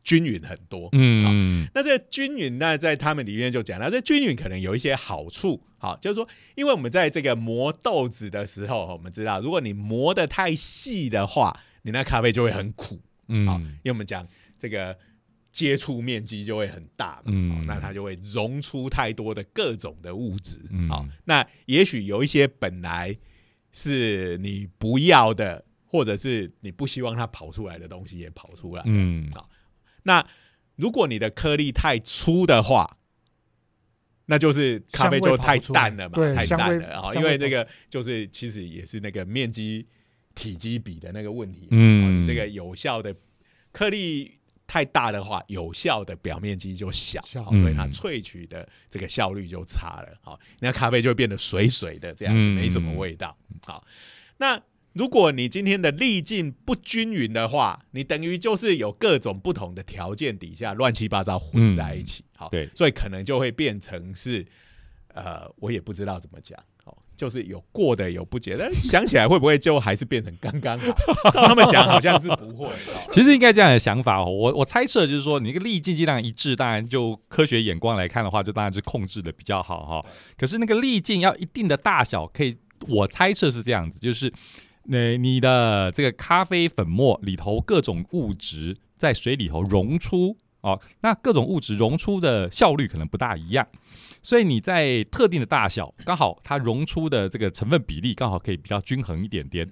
[0.09, 0.89] 均匀很多。
[0.93, 14.27] 嗯那这个均匀，那在他们里面就讲到，这均匀可能有一些好处，好，就是说，因为我们在这个磨豆子的时候，我们知道，如果你磨得太细的话，你那咖啡就会很苦，好，嗯因为我们讲
[14.59, 14.97] 这个
[15.53, 17.53] 接触面积就会很大嘛，嗯。
[17.53, 20.89] 哦那它就会溶出太多的各种的物质，嗯。
[20.89, 23.15] 好，那也许有一些本来
[23.73, 29.31] 是你不要的，或者是你不希望它跑出来的东西也跑出来，嗯
[30.03, 30.27] 那
[30.77, 32.99] 如果你的颗粒太粗的话，
[34.27, 39.87] 那就是咖啡就太淡了嘛，太淡了啊，因为这个就是其实也是那个面积
[40.35, 42.23] 体积比的那个问题，嗯。
[42.23, 43.15] 哦这个有效的
[43.73, 47.43] 颗粒太大的话，有效的表面积就小，小。
[47.43, 47.93] 哦所以它嗯。
[47.93, 52.55] 萃取的这个效率就差了，好，那咖啡就会变得水水的这样子，嗯。
[52.55, 53.85] 没什么味道，好，
[54.37, 54.63] 那。
[54.95, 64.45] 如果你今天的粒径不均匀的话，你等于就是有各种不同的条件底下乱七八糟混在一起，好，对所以可能就会变成是，
[65.15, 71.31] 呃，我也不知道怎么讲，哦，就是有过的有不解，但想起来会不会就还是变成刚刚好？
[71.31, 72.67] 照他们讲，好像是不会。
[72.67, 72.73] 哦
[73.11, 80.07] 其实应该这样的想法哦，我我猜测就是说，你那个粒径尽量一致，当然就科学眼光来看的话，就当然是控制的比较好哈。
[80.37, 84.33] 可是那个粒径要一定的大小，可以我猜测是这样子，就是
[84.89, 93.67] 那你的这个咖啡粉末里头各种物质在水里头溶出哦，那各种物质溶出的效率可能不大一样。
[94.21, 99.69] 所以你在特定的大小，刚好它溶出的这个成分比例刚好可以比较均衡一点点。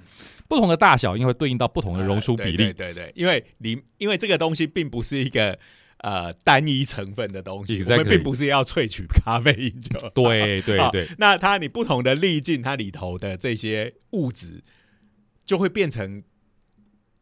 [0.49, 5.59] 不同的大小，因为对应到不同的溶出比例，呃对对对对，因为你因为这个东西并不是一个
[5.99, 14.63] 呃单一成分的东西，我 Exactly 们并不是要萃取咖啡因就对对对，那它你不同的粒径，它里头的这些物质
[15.47, 16.23] 就会变成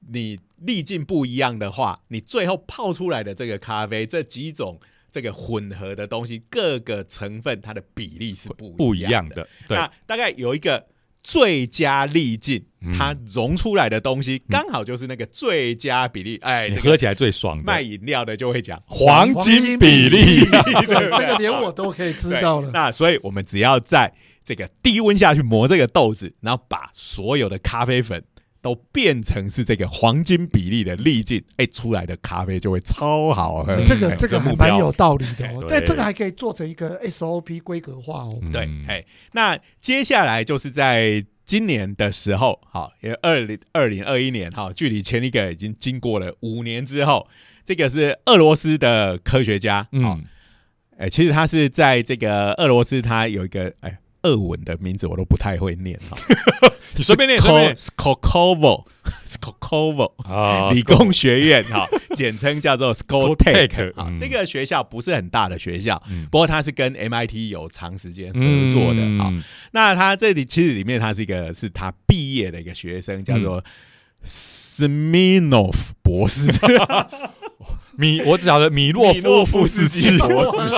[0.09, 4.81] 你粒径不一样的话，你最后泡出来的这个咖啡这几种
[5.13, 9.19] 这个混合的东西，各个成分它的比例是不不一一样的。
[9.19, 10.85] 样的，对，那大概有一个
[11.25, 12.93] 最佳粒径，嗯。
[12.97, 16.39] 它溶出来的东西刚好就是那个最佳比例。
[16.43, 17.65] 哎，这个你喝起来最爽的。
[17.65, 20.45] 卖饮料的就会讲黄金比例，
[20.87, 22.71] 对这个连我都可以知道了。
[22.73, 24.13] 那所以我们只要在
[24.45, 28.23] 这个低温下去磨这个豆子，然后把所有的咖啡粉
[28.65, 33.77] 都变成是这个黄金比例的粒径，哎，出来的咖啡就会超好喝。
[33.85, 38.39] 这个哎这个还蛮有道理的哦对，但这个还可以做成一个 SOP 规格化哦。
[38.41, 47.29] 嗯对，哎，那接下来就是在今年的时候，好，因为二零二零二一年，哈，距离前一个已经经过了五年之后，
[47.67, 50.25] 这个是俄罗斯的科学家，嗯，
[50.97, 53.99] 哎，其实他是在这个俄罗斯，他有一个哎。
[54.25, 55.99] 俄文的名字我都不太会念。
[56.11, 56.19] 哈，
[56.97, 57.77] 你随便念随便念。
[57.77, 58.85] Skokovo
[59.27, 64.17] Skokovo 啊理工学院哈， 简称叫做 Skotech Skotech，啊嗯。
[64.19, 66.27] 这个学校不是很大的学校，嗯。
[66.31, 68.41] 不过它是跟 MIT 有长时间合
[68.73, 69.29] 作的啊。
[69.31, 69.43] 嗯。
[69.73, 73.63] 那它这里其实里面它是一个是他毕业的一个学生，叫做
[74.27, 76.51] Smirnov 博士，
[77.97, 80.19] 米，我只晓得米洛夫夫斯斯基基。
[80.19, 80.77] 博士。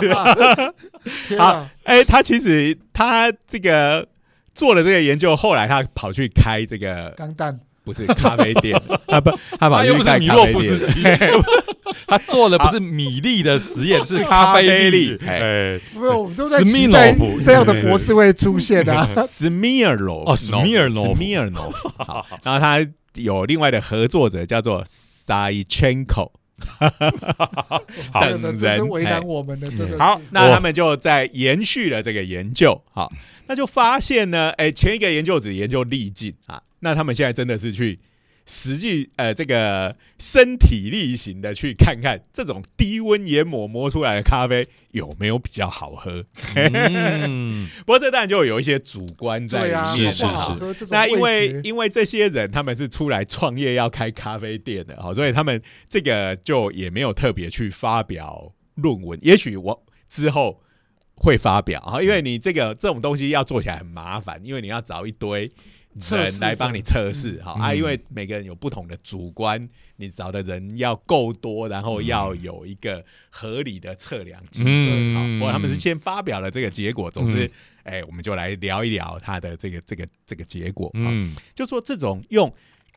[1.29, 1.71] 天啊！
[1.85, 4.07] 哎，他其实他这个
[4.55, 10.81] 做了这个研究，后来他跑去开这个钢弹不是咖啡店， 他不他跑他又不是去盖咖米洛夫啡店。
[10.81, 11.03] 斯基，
[12.09, 15.17] 他做的不是米粒的实验，是咖啡粒。
[15.25, 15.39] 哎。
[15.39, 17.14] 哎，没有，我们都在期待
[17.45, 19.07] 这样的博士会出现啊。
[19.31, 26.31] Smirnoff 哦 Smirnoff，好，然后他有另外的合作者叫做 Saichenko。
[26.59, 27.83] 好
[28.23, 29.99] 真的，这是为难我们的，真的。
[29.99, 33.13] 好，那他们就在延续了这个研究，好，
[33.47, 37.99] 那就发现呢，哎，前一个研究只研究力劲啊，那他们现在真的是去
[38.47, 46.25] 实际呃这个身体力行的去看看这种低温研磨磨出来的咖啡有没有比较好喝。
[46.55, 59.19] 嗯， 不过这当然就有一些主观在是是好不好哈喝这种那因为因为这些人他们是出来创业要开咖啡店的，好，所以他们这个就也没有特别去发表论文。
[59.23, 60.63] 也许我之后
[61.17, 65.51] 会发表啊，因为你这个这种东西要做起来很麻烦，因为你要找一堆
[66.01, 67.77] 人来帮你测试，好、啊，嗯。
[67.77, 74.89] 因为每个人有不同的主观，你找的人要够多，然后要有一个合理的测量基准。
[74.91, 77.47] 嗯好，不过他们是先发表了这个结果，总之
[77.85, 80.87] 嗯，哎、我们就来聊一聊它的这个这个这个结果。
[80.89, 80.93] 好。
[80.95, 82.53] 嗯，就说这种用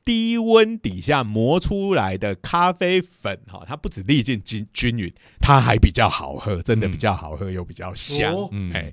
[0.06, 8.34] 低温底下磨出来的咖啡粉，哈，它不止粒径均均匀，它还比较好喝，真的嗯比较好喝又比较香。
[8.74, 8.92] 哎，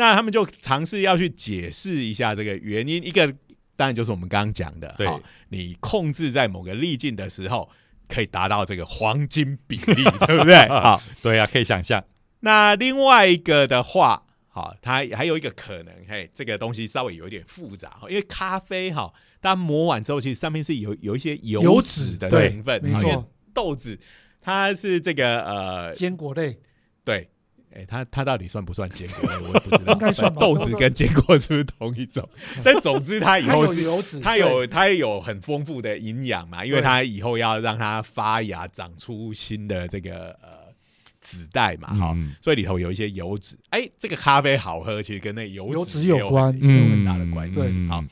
[0.00, 3.30] 那他们就尝试要去解释一下这个原因，一个
[3.76, 5.20] 当然就是我们刚刚讲的，对好
[5.50, 7.68] 你控制在某个粒径的时候，
[8.08, 10.66] 可以达到这个黄金比例，对不对？
[10.72, 12.02] 好，对啊，可以想象，
[12.40, 23.98] 那另外一个的话，好，它还有一个可能，嘿，这个东西稍微有一点复杂，因为咖啡哈，它磨完之后，其实上面是有有一些油油脂的成分，没好因为错，豆子
[24.40, 26.58] 它是这个呃，坚果类
[27.04, 27.28] 对。
[27.72, 29.36] 哎，它它到底算不算坚果类？
[29.38, 29.92] 我也不知道。
[29.94, 32.28] 应该算吧豆子跟坚果是不是同一种？
[32.64, 40.72] 但总之，它以后是有油脂，它有它有很丰富的营养嘛，因为它以后要让它发芽，长出新的这个呃
[41.20, 43.56] 子代嘛，哈、嗯所以里头有一些油脂。
[43.68, 47.54] 哎，这个咖啡好喝，其实跟那油油脂脂有关也有很大的关系。
[47.54, 48.04] 对好，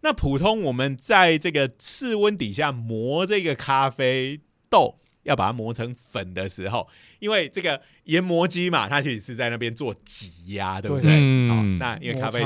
[0.00, 11.10] 那普通我们在这个室温底下磨这个咖啡豆，要把它磨成粉的时候，因为这个研磨机嘛，它其实是在那边做挤压，对不对？
[11.10, 12.44] 对嗯好，那因为咖啡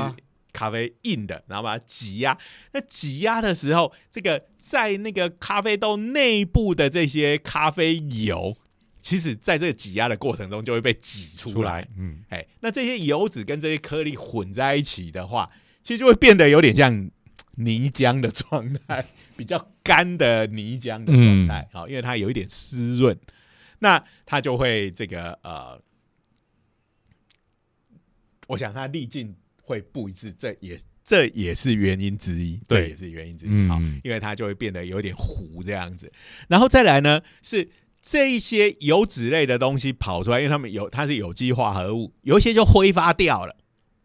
[0.53, 2.37] 咖啡硬的，然后把它挤压。
[2.73, 8.57] 那挤压的时候，这个在那个咖啡豆内部的这些咖啡油，
[9.01, 15.49] 其实在这个挤压的过程中就会被挤出来出来。，嗯，哎，那这些油脂跟这些颗粒混在一起的话，
[15.83, 17.11] 其实就会变得有点像
[17.65, 19.05] 泥浆的状态，
[19.37, 21.69] 比较干的泥浆的状态。
[21.73, 23.17] 好、因为它有一点湿润，
[23.79, 25.81] 那它就会这个呃，
[28.49, 33.51] 我想它粒径会不一致，这也这也是原因之一，对这也是原因之一。
[33.51, 36.13] 嗯好、因为它就会变得有点糊这样子。
[36.49, 37.71] 然后再来呢是。
[38.03, 43.55] 这一些油脂类的东西跑出来，因为它们有它是有机化合物，有一些就挥发掉了，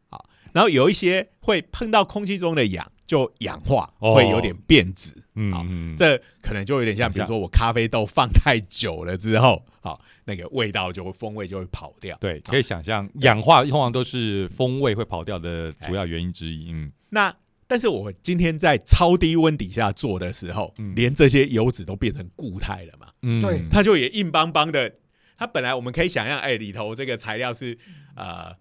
[0.10, 4.14] 好，然后有一些会碰到空气中的氧就氧化，哦。
[4.16, 5.12] 会有点变质，
[5.51, 12.18] 好嗯嗯，这可能就有点像，比如说我咖啡豆放太久了之后，好，那个味道就会风味就会跑掉。
[12.20, 16.72] 对，可以想象，氧化通常都是风味会跑掉的主要原因之一。
[16.72, 17.36] 嗯，那
[17.68, 20.93] 但是我今天在超低温底下做的时候，嗯。
[20.95, 23.41] 连这些油脂都变成固态了嘛，嗯。
[23.41, 23.62] 对。
[23.72, 24.91] 它就也硬邦邦的。
[25.38, 27.78] 它本来我们可以想象，哎，里头这个材料是
[28.16, 28.56] 呃，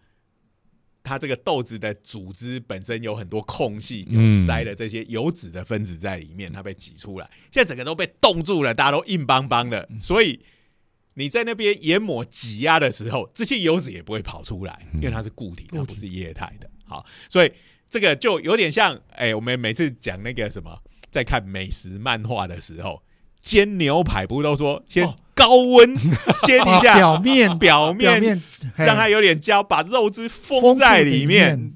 [1.04, 7.30] 它这个豆子的组织本身有很多空隙，有嗯塞了这些油脂的分子在里面，它被挤出来。
[7.52, 10.40] 现在整个都被冻住了，大家都硬邦邦的，所以
[11.12, 16.68] 你在那边研磨挤压的时候，这些油脂也不会跑出来，因为它是固体，它不是液态的。
[16.86, 17.52] 好，所以
[17.88, 23.02] 这个就有点像，哎、我们每次讲那个什么，在看美食漫画的时候，
[23.44, 25.14] 煎牛排不是都说先哦。
[25.36, 25.96] 高温
[26.46, 28.42] 煎一下，表面表面表面
[28.76, 31.72] 让它有点焦，把肉汁封封在里面。，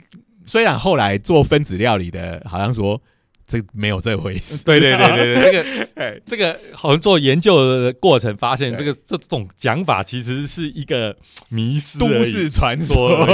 [0.46, 3.02] 虽然后来做分子料理的，好像说
[3.48, 4.62] 这没有这回事。
[4.64, 11.16] 对对对对对，这个 哎，这个好像做研究的过程发现，这个这种讲法其实是一个
[11.48, 13.26] 迷思，都市传说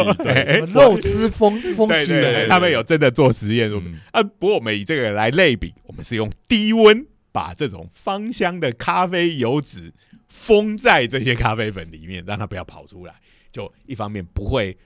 [0.73, 3.71] 肉汁封封起来，他们有真的做实验
[4.11, 9.93] 啊，不过我们以这个来类比，我们是用低温把这种芳香的咖啡油脂
[10.29, 13.15] 封在这些咖啡粉里面，让它不要跑出来。
[13.51, 14.79] 就一方面不会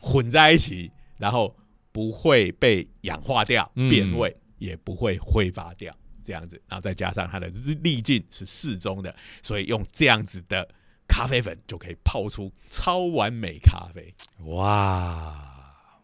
[0.00, 1.56] 混在一起，然后
[1.92, 7.46] 不会被氧化掉嗯变味，也不会挥发掉，这样子，然后再加上它的
[7.84, 10.68] 粒径是适中的，所以用这样子的
[11.06, 14.12] 咖啡粉就可以泡出超完美咖啡。
[14.46, 15.36] 哇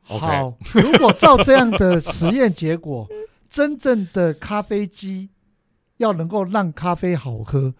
[0.06, 3.08] ，OK，好，如果照这样的实验结果，
[3.50, 5.30] 真正的咖啡机
[5.99, 7.74] 要能够让咖啡好喝，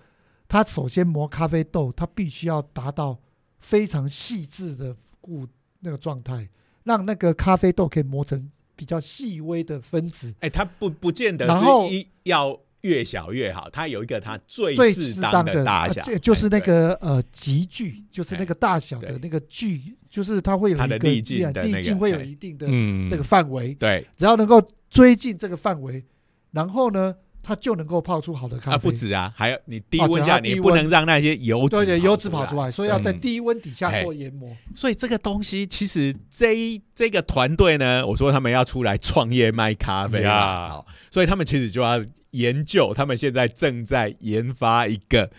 [0.49, 3.19] 它首先磨咖啡豆，它必须要达到
[3.59, 5.47] 非常细致的固
[5.81, 6.49] 那个状态，
[6.85, 22.23] 让那个咖啡豆可以磨成比较细微的分子，哎，它不不见得然后是一要越小越好，它有一个它最最适当的大小，呃就就是那个呃集距，就是那哎个大小的那个距，就是它会有一个它的粒径的那个粒径会有哎。
[22.23, 24.07] 一定的嗯，这个范围，对。
[24.17, 26.05] 只要能够追进这个范围，
[26.53, 27.15] 然后呢，
[27.47, 28.75] 它就能够泡出好的咖啡。
[28.75, 34.51] 啊，不止啊，还有你低哦温下，你不能让那些油脂对对，油脂跑跑出来，所以要在嗯低温底下哎做研磨。
[34.75, 45.31] 所以这个东西其实这一这个团队呢，我说他们要出来创业卖咖啡啊，好，所以他们其实就要研究，他们现在正在研发一个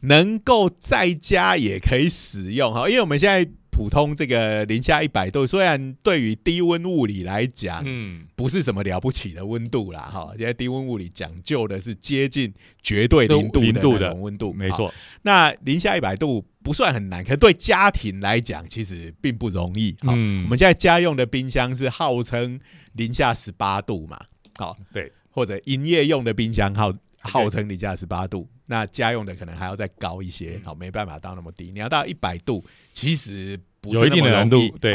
[0.00, 12.52] 能够在家也可以使用哈，因为我们现在普通这个零下一百度，虽然对于低温物理来讲，嗯，不是什么了不起的温度啦，哈，现在低温物理讲究的是接近
[12.82, 14.12] 绝对零度的。
[14.14, 14.92] 温度，好没错，
[15.22, 19.96] 那零下一百度不算很难，可对家庭来讲其实并不容易。
[20.02, 20.44] 好、嗯。
[20.44, 22.60] 我们现在家用的冰箱是号称
[22.92, 24.20] 零下十八度嘛，
[24.58, 31.70] 好，对，或者营业用的冰箱号号称零下十八度，那家用的可能还要再高一些，嗯好，没办法到那么低。
[31.70, 32.64] 你要到一百度，
[32.94, 34.94] 其实不是有一定的难度对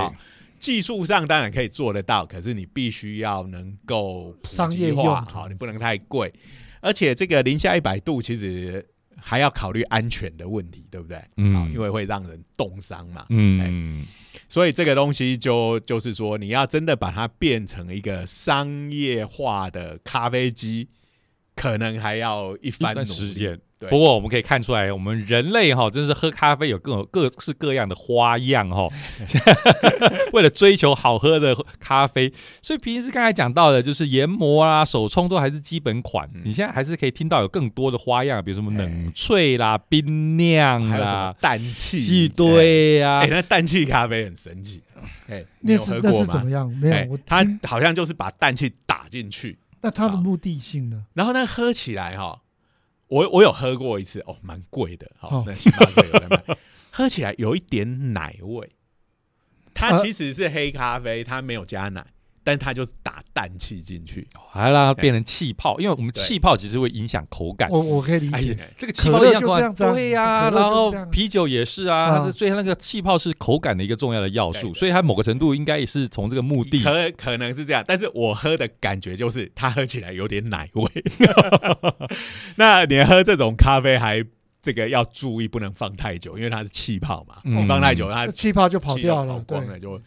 [0.57, 6.33] 技术上当然可以做得到，可是你必须要能够商业化好，你不能太贵，
[6.81, 8.83] 而且这个零下一百度其实
[9.15, 11.21] 还要考虑安全的问题，对不对？
[11.35, 13.27] 嗯好，因为会让人冻伤嘛。
[13.29, 14.03] 嗯，
[14.49, 20.87] 所以这个东西就就是说，你要真的把它变成一个商业化的咖啡机，
[21.57, 23.05] 可能还要一番努力。
[23.05, 23.59] 时间。
[23.79, 28.87] 对不过我们可以看出来，我们人类哈，真是喝咖啡有各种各式各样的花样哈。
[30.33, 32.33] 为了追求好喝的咖啡，
[32.63, 36.27] 所以平时刚才讲到的，就是研磨啊、手冲都还是基本款。
[36.33, 41.99] 嗯你现在还是可以听到有更多的花样，比如什么冷萃啦、冰酿啦、氮气？
[41.99, 43.27] 一堆啊哎、。
[43.29, 44.81] 那氮气咖啡很神奇。
[45.27, 46.49] 哎、你那有喝过是那是怎么？
[46.49, 46.67] 样？
[46.81, 49.55] 没哎有，我它好像就是把氮气打进去，
[49.87, 51.05] 那它的目的性呢？
[51.13, 52.41] 然后呢喝起来哈，
[53.07, 56.57] 我我有喝过一次哦，蛮贵的，好、哦那星巴克有在卖，
[56.91, 58.69] 喝起来有一点奶味。
[59.73, 62.05] 它呃其实是黑咖啡，它没有加奶，
[62.47, 64.25] 但它就打氮气进去。
[64.49, 67.69] 还让它变成气泡，因为我们对气泡其实会影响口感。
[67.69, 76.81] 我我可以理解。，这个气泡影响口感，可乐就这样子啊对呀、然后啤酒也是啊，所以它那个气泡是口感的一个重要的要素，所以它某个程度应该也是从这个目的。
[76.81, 80.85] 可可能是这样，但是我喝的感觉就是它喝起来有点奶味。
[82.55, 84.23] 那你喝这种咖啡还
[84.61, 90.01] 这个要注意，不能放太久，因为它是气泡嘛，嗯你放太久它那气泡就跑掉了，跑光了，就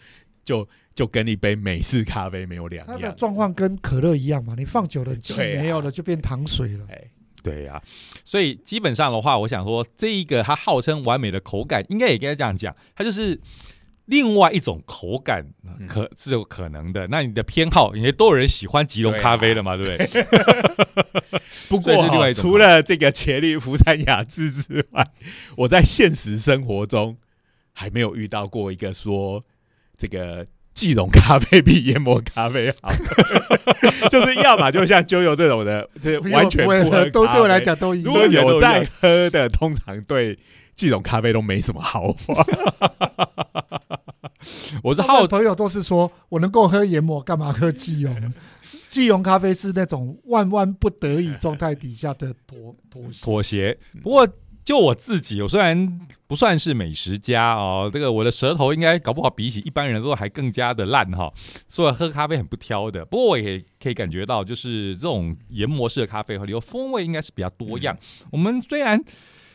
[0.51, 3.15] 就就跟一杯美式咖啡没有两它的样。
[3.17, 6.85] 状况跟可乐一样嘛，你放久了气没有了，就变糖水了。
[6.91, 7.01] 哎，
[7.41, 7.81] 对呀、
[8.25, 13.41] 所以基本上的话，我想说，这一个它号称完美的口感，应该也应该这样讲，它就是
[14.07, 17.07] 另外一种口感，嗯可是有可能的。
[17.07, 20.27] 那你的偏好，因为都有人喜欢吉隆咖啡的嘛，对不对？
[21.71, 25.09] 不过除了这个茄粒福山雅治之外，
[25.57, 27.17] 我在现实生活中
[27.73, 29.45] 还没有遇到过一个说
[30.01, 32.91] 这个即溶咖啡比研磨咖啡好，
[34.09, 37.61] 就是要么就像啾友这种的，是完全不喝 都对我来。
[37.61, 38.33] 讲都一如果样。
[38.33, 40.39] 有在喝的，通常对
[40.75, 42.43] 即溶咖啡都没什么好话。
[44.83, 48.33] 我是好朋友都是说我能够喝研磨，干嘛喝即溶？
[48.89, 53.23] 即溶咖啡是那种万万不得已状态底下的妥妥协。
[53.23, 53.79] 妥协。
[54.03, 54.27] 不过
[54.65, 61.33] 就我自己，我虽然不算是美食家哦，这个我的舌头应该搞不好比起一般人都还更加的烂哈，
[61.69, 63.05] 所以喝咖啡很不挑的。
[63.05, 67.97] 不过我也可以感觉到，就是这种研磨式的咖啡和里头风味应该是比较多样。
[68.31, 69.03] 我们虽然。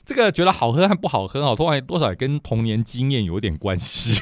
[0.07, 4.13] 这个觉得好喝和不好喝哦，通常多少也跟童年经验有点关系。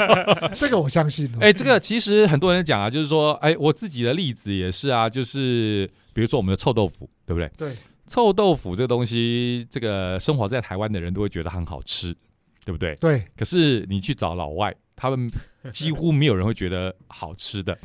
[0.56, 1.38] 这个我相信哦。
[1.42, 7.50] 哎，这个其实很多人讲啊，就是说，哎，我自己的例子也是啊，就是比如说我们的臭豆腐，对不对？
[7.58, 7.76] 对，
[8.06, 12.14] 臭豆腐这个东西，这个生活在台湾的人都会觉得很好吃，
[12.64, 12.94] 对不对？
[12.96, 15.30] 对，可是你去找老外，他们
[15.72, 17.76] 几乎没有人会觉得好吃的。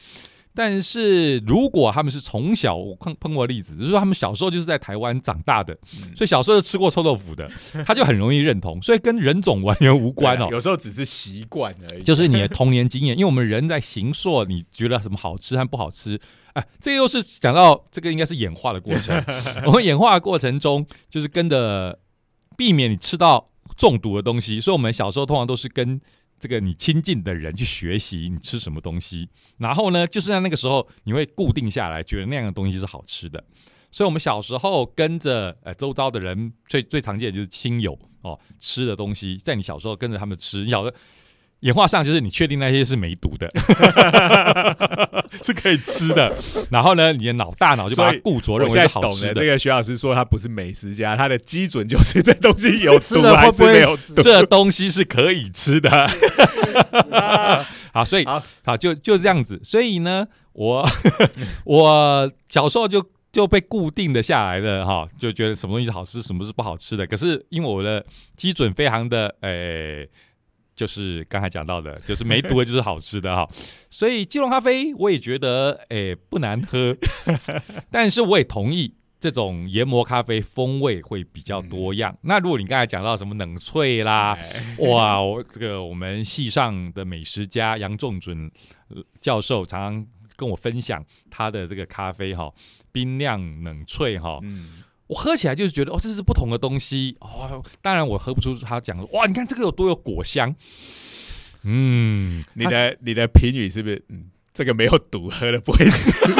[0.53, 7.49] 但是如果他们是从小我碰碰过例子，就是说他们小时候就是在台湾长大的，嗯所以小时候就吃过臭豆腐的，
[7.87, 10.49] 他就很容易认同，所以跟人种完全无关哦。
[10.51, 12.03] 有时候只是习惯而已。
[12.03, 16.19] 就是你的童年经验，因为我们人在形塑，你觉得什么好吃和不好吃，
[16.53, 19.15] 哎，这又是讲到这个应该是演化的过程。
[19.65, 21.99] 我们演化的过程中，就是跟着
[22.57, 25.99] 避免你吃到中毒的东西，所以我们小时候通常都是跟
[26.39, 33.43] 这个你亲近的人去学习你吃什么东西，然后呢，就是在那个时候你会固定下来，觉得那样的东西是好吃的。
[33.91, 40.93] 所以，我们小时候跟着呃周遭的人，最最常见的就是亲友哦吃的东西，在你小时候跟着他们吃，小的
[41.61, 43.49] 演化上就是你确定那些是没毒的，
[45.41, 46.35] 是可以吃的。
[46.69, 49.33] 然后呢，你的脑大脑就把它固着，认为是好吃的。
[49.35, 54.21] 这个徐老师说他不是美食家，他的基准就是这东西有毒还是没有毒？
[54.21, 55.89] 这东西是可以吃的。
[57.93, 58.25] 好，所以
[58.63, 59.59] 好就就这样子。
[59.63, 60.87] 所以呢，我
[61.65, 63.05] 我小时候就。
[63.31, 67.07] 就被固定的下来了哈，就觉得什么东西是好吃，什么是不好吃的。
[67.07, 68.05] 可是因为我的
[68.35, 70.05] 基准非常的诶，
[70.81, 73.47] 就是刚才讲到的，就是没毒的就是好吃的哈。
[73.91, 76.97] 所以基隆咖啡我也觉得诶不难喝，
[77.91, 82.17] 但是我也同意这种研磨咖啡风味会比较多样。
[82.23, 84.35] 那如果你刚才讲到什么冷萃啦，
[84.89, 88.49] 哇，我这个我们系上的美食家杨仲准
[89.19, 92.51] 教授常常跟我分享他的这个咖啡哈。
[92.93, 97.61] 冰亮冷萃哈，嗯，我喝起来就是觉得哦，这是不同的东西哦。
[97.81, 100.55] 当然我喝不出他讲的哇，你看这个有多有果香。
[101.63, 104.01] 嗯，你的你的评语是不是？
[104.07, 106.25] 嗯，这个没有毒，喝了不会死。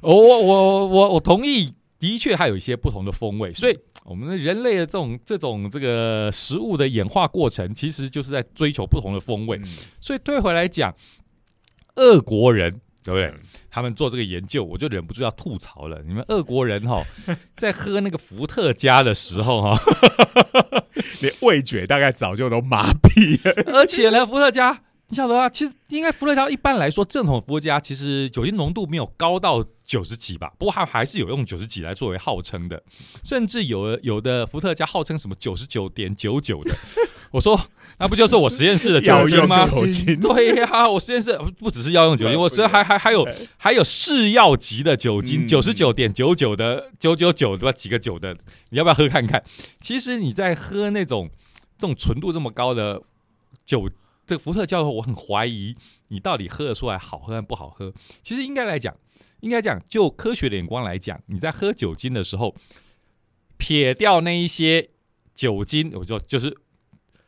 [0.00, 3.52] 我我我我我同意，的确还有一些不同的风味。
[3.52, 9.60] 所以我们人类的这种这种这个食物的演化过程，其实就是在追求不同的风味。
[10.00, 10.94] 所以退回来讲，
[11.96, 12.80] 俄国人。
[13.06, 13.32] 对不对？
[13.70, 16.02] 他们做这个研究，我就忍不住要吐槽了。
[16.04, 17.04] 你们俄国人哈，
[17.56, 19.78] 在喝那个伏特加的时候哈，
[21.22, 23.62] 连味觉大概早就都麻痹了。
[23.72, 25.48] 而且呢，伏特加，你晓得啊？
[25.48, 30.52] 其实应该伏特加一般来说，正统伏特加其实酒精浓度没有高到九十几吧？
[30.58, 32.82] 不过它还是有用九十几来作为号称的，
[33.22, 36.74] 甚至有有的伏特加号称什么九十九点九九的。
[37.30, 37.60] 我说，
[37.98, 39.66] 那不就是我实验室的酒精吗？
[40.20, 47.72] 对呀，我实验室不只是药用酒精，我实还还还有还有试药级的酒精，九十九点九九的九九九对吧？
[47.72, 48.36] 几个九的，
[48.70, 49.42] 你要不要喝看看？
[49.80, 51.30] 其实你在喝那种
[51.78, 53.02] 这种纯度这么高的
[53.64, 53.88] 酒，
[54.26, 55.74] 这个伏特加的话，我很怀疑
[56.08, 57.92] 你到底喝得出来好喝还是不好喝。
[58.22, 58.94] 其实应该来讲，
[59.40, 62.54] 应该讲就科学的眼光来讲，你在喝酒精的时候，
[63.56, 64.90] 撇掉那一些
[65.34, 66.56] 酒精，我就就是。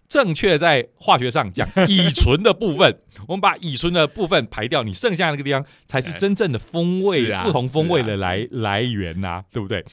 [0.08, 2.98] 正确在化学上讲，乙醇的部分，
[3.28, 9.84] 我们把乙醇的部分排掉，你剩下那个地方才是真正的风味，啊不同风味的来来源呐，对不对？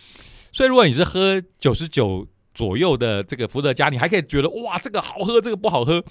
[0.53, 6.01] 所以如果你是喝九十九左右的这个伏特加，你还可以觉得哇，这个好喝，这个不好喝。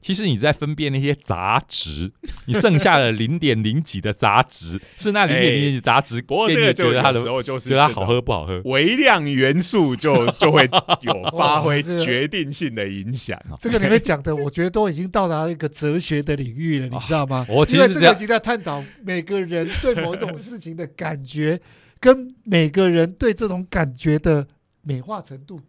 [0.00, 2.10] 其实你在分辨那些杂质，
[2.46, 10.68] 你剩下的零点零几的杂质 是那零点零几杂质，不过这个觉得它的时候就是觉得它好喝不好喝，微量元素就 就会
[11.00, 13.38] 有发挥决定性的影响。
[13.60, 17.44] 这个里面讲的，我觉得都已经到达一个哲学的领域了，你知道吗？
[17.48, 21.60] 我因为这个已经在探讨每个人对某种事情的感觉，
[21.98, 24.46] 跟每个人对这种感觉的
[24.82, 25.60] 美化程度。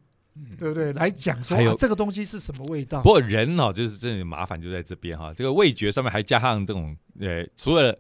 [0.60, 0.92] 对不对？
[0.94, 3.02] 来讲说这个东西是什么味道？
[3.02, 5.34] 不过人哦，就是真的麻烦就在这边哈。
[5.34, 7.98] 这个味觉上面还加上这种呃，除了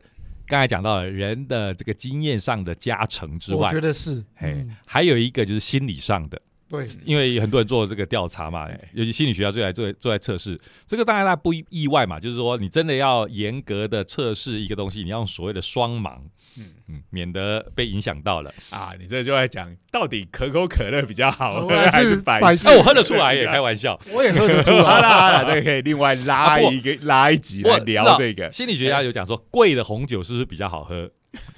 [0.47, 4.23] 刚才讲到人的这个经验上的加成之外，我觉得是。
[4.35, 6.41] 哎，还有一个就是心理上的。
[6.69, 12.19] 对，因为很多人做这个调查嘛，尤其心理学家最爱做做在测试，这个当然大家不意外嘛。
[12.19, 16.19] 就是说，你真的要严格的测试一个东西，你要用所谓的双盲。
[16.57, 18.91] 嗯嗯，免得被影响到了啊！
[18.99, 22.67] 你这就在讲到底可口可乐比较好喝还是百事？
[22.67, 24.81] 那我喝得出来也开玩笑， 我也喝得出来。
[24.81, 28.51] 好了好了，这个可以另外拉一个拉一集来聊这个。
[28.51, 31.09] 心理学家有讲说，贵的红酒是不是比较好喝？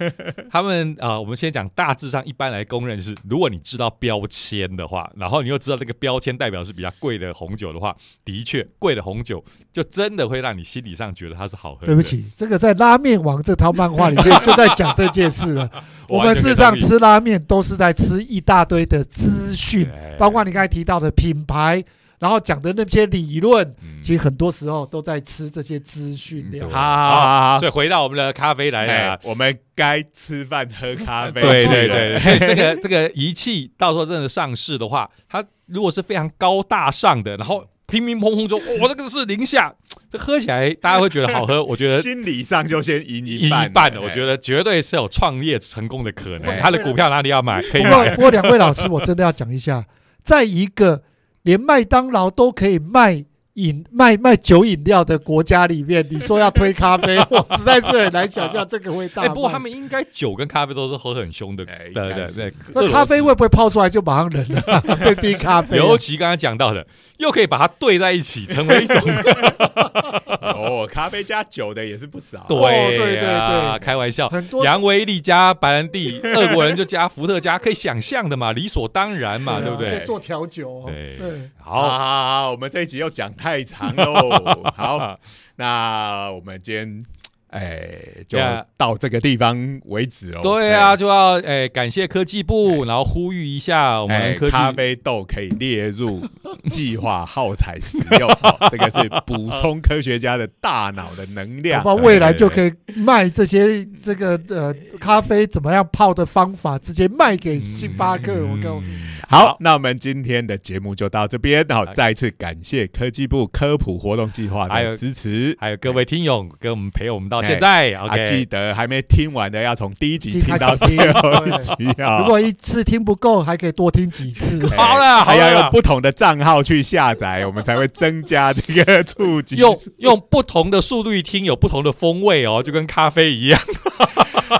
[0.50, 9.42] 他们啊，我们先讲大致上，一般来公认是，如果你知道标签的话，然后你又知道这个标签代表是比较贵的红酒的话，的确，贵的红酒
[9.72, 11.86] 就真的会让你心理上觉得它是好喝。
[11.86, 15.70] 对不起，这个在《拉面王》这套漫画里面就在讲这件事了。
[16.08, 21.82] 我们事实上吃拉面都是在吃一大堆的资讯，包括你刚才提到的品牌。
[22.22, 26.70] 然后讲的那些理论，其实很多时候都在吃这些资讯量。
[26.70, 31.40] 好好好，所以回到我们的咖啡来了，我们该吃饭喝咖啡。
[31.40, 39.74] 对对对，这个这个仪器到时候真的上市的话，它如果是非常高大上的，然后乒乒乓乓中，我这个是零下，
[40.08, 41.64] 这喝起来大家会觉得好喝。
[41.64, 46.56] 我觉得 心理上就先赢一半了，我觉得绝对是有创业成功的可能。
[46.60, 47.60] 他的股票哪里要买？
[47.62, 48.14] 可以买。
[48.14, 49.84] 不过两位老师，我真的要讲一下，
[50.22, 51.02] 在一个。
[51.42, 53.24] 连麦当劳都可以卖
[53.54, 59.34] 饮卖卖酒饮料的国家里面，你说要推咖啡，我实在是很难想象这个味道哎、卖。
[59.34, 62.52] 不过他们应该酒跟咖啡都是喝很凶的，哎对对对。
[62.74, 64.80] 那咖啡会不会泡出来就马上冷了？
[65.04, 66.86] 被冰咖啡啊、尤其刚刚讲到的，
[67.18, 68.96] 又可以把它兑在一起，成为一种
[70.40, 72.44] 哦，咖啡加酒的也是不少。
[72.48, 74.28] 对对对开玩笑。
[74.30, 79.90] 很多杨威利加白兰地，俄国人就加伏特加，可以想象的嘛，理所当然嘛，对不对？
[79.90, 80.84] 可以做调酒、哦。
[80.86, 84.62] 对对，好，好好，好好，我们这一集又讲太长喽。
[84.76, 85.18] 好，
[85.56, 87.04] 那我们今天
[87.52, 87.90] 哎
[88.26, 88.38] 就
[88.76, 90.42] 到这个地方为止喽。
[90.42, 96.26] 对啊，就要哎、感谢科技部，然后呼吁一下我们科技咖啡豆可以列入
[96.70, 101.90] 计划耗材使用， 哦这个是补充科学家的大脑的能量不。
[101.90, 108.32] 好未来就可以卖这些这个呃咖啡怎么样泡的方法，直接卖给星巴克。
[108.46, 111.66] 我告诉你，嗯好，那我们今天的节目就到这边。
[111.68, 115.54] 好再一次感谢科技部科普活动计划还有的支持。
[115.58, 121.72] 还有各位听友跟我们陪我们到现哎在啊，记得还没听完的要从第一集听听到第二集
[122.02, 122.18] 啊。
[122.24, 124.66] 如果一次听不够，还可以多听几次。
[124.70, 133.60] 哎好了好还要用不同的账号去下载，我们才会增加这个触及用用不同的速率听，有不同的风味哦，就跟咖啡一样。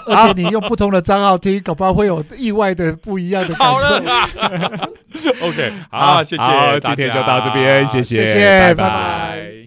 [0.06, 4.28] 而且你用不同的账号听，搞不好会有意外的不一样的感好受了。
[5.42, 9.62] OK，好，谢谢，好，今天就到这边，谢谢谢拜拜拜拜。